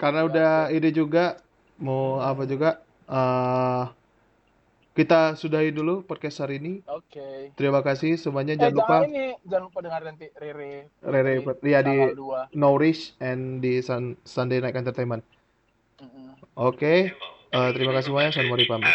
karena 0.02 0.26
udah 0.26 0.52
ide 0.74 0.90
juga 0.90 1.38
mau 1.78 2.18
apa 2.18 2.50
juga 2.50 2.82
eh 3.06 3.86
kita 4.92 5.40
sudahi 5.40 5.72
dulu 5.72 6.04
podcast 6.04 6.44
hari 6.44 6.60
ini 6.60 6.74
Oke. 6.86 7.56
terima 7.56 7.80
kasih 7.80 8.20
semuanya 8.20 8.54
Eh, 8.54 8.60
jangan 8.60 8.76
lupa 8.76 8.96
jangan 8.98 9.08
ini, 9.08 9.26
jangan 9.48 9.64
lupa 9.64 9.80
dengar 9.80 10.02
nanti 10.04 10.26
Rere. 10.36 10.74
Rere, 11.00 11.34
ya, 11.64 11.80
di. 11.80 11.96
Nourish 12.52 13.16
and 13.18 13.64
di 13.64 13.80
Sun- 13.80 14.20
Sunday 14.28 14.60
Night 14.60 14.76
Entertainment 14.76 15.24
Mm-mm. 15.96 16.36
oke 16.60 16.94
eh, 17.48 17.70
terima 17.72 17.92
kasih 17.94 18.12
semuanya 18.12 18.32
San 18.36 18.52
Mori 18.52 18.68
pamit 18.68 18.92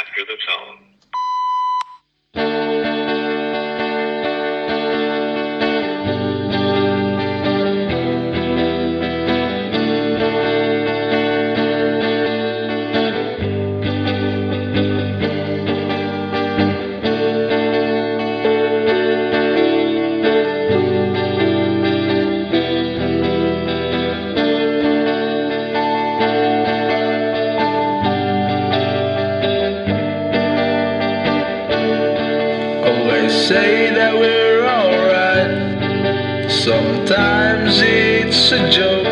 Sometimes 37.06 37.82
it's 37.82 38.50
a 38.50 38.68
joke. 38.68 39.04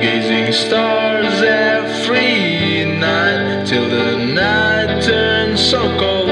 Gazing 0.00 0.50
stars 0.50 1.42
every 1.42 2.86
night 2.86 3.66
till 3.66 3.86
the 3.86 4.16
night 4.32 5.02
turns 5.02 5.60
so 5.60 5.82
cold. 5.98 6.30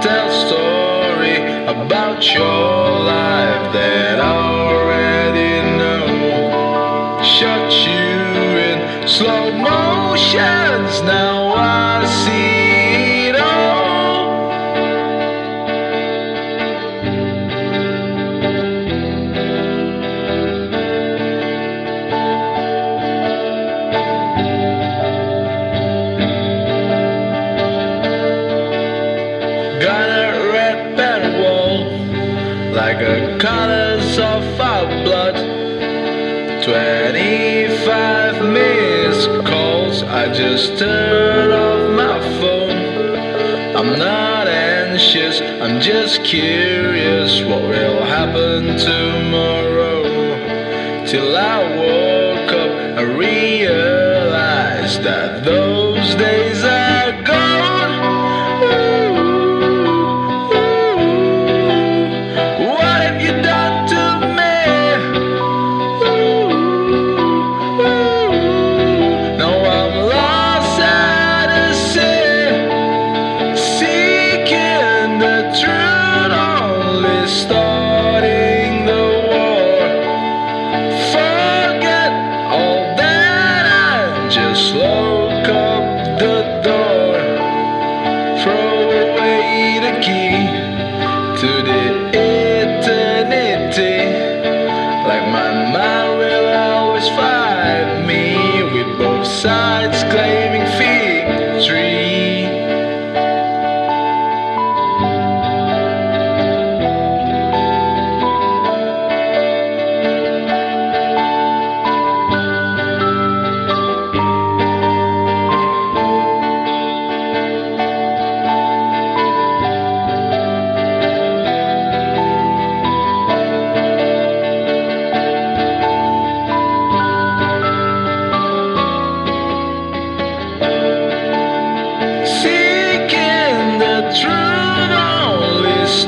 Tell 0.00 0.30
story 0.46 1.38
about 1.66 2.22
your 2.32 3.00
life 3.02 3.72
that 3.72 4.20
I 4.20 4.36
already 4.70 5.54
know. 5.76 6.06
Shot 7.24 7.68
you 7.88 8.12
in 8.70 9.08
slow 9.08 9.50
motions. 9.50 11.02
Now 11.02 11.21
just 40.56 40.78
turned 40.78 41.50
off 41.50 41.90
my 41.96 42.20
phone. 42.38 43.74
I'm 43.74 43.98
not 43.98 44.46
anxious, 44.48 45.40
I'm 45.40 45.80
just 45.80 46.24
curious 46.24 47.40
what 47.40 47.62
will 47.62 48.04
happen 48.04 48.76
tomorrow. 48.76 50.02
Till 51.06 51.34
I 51.34 51.71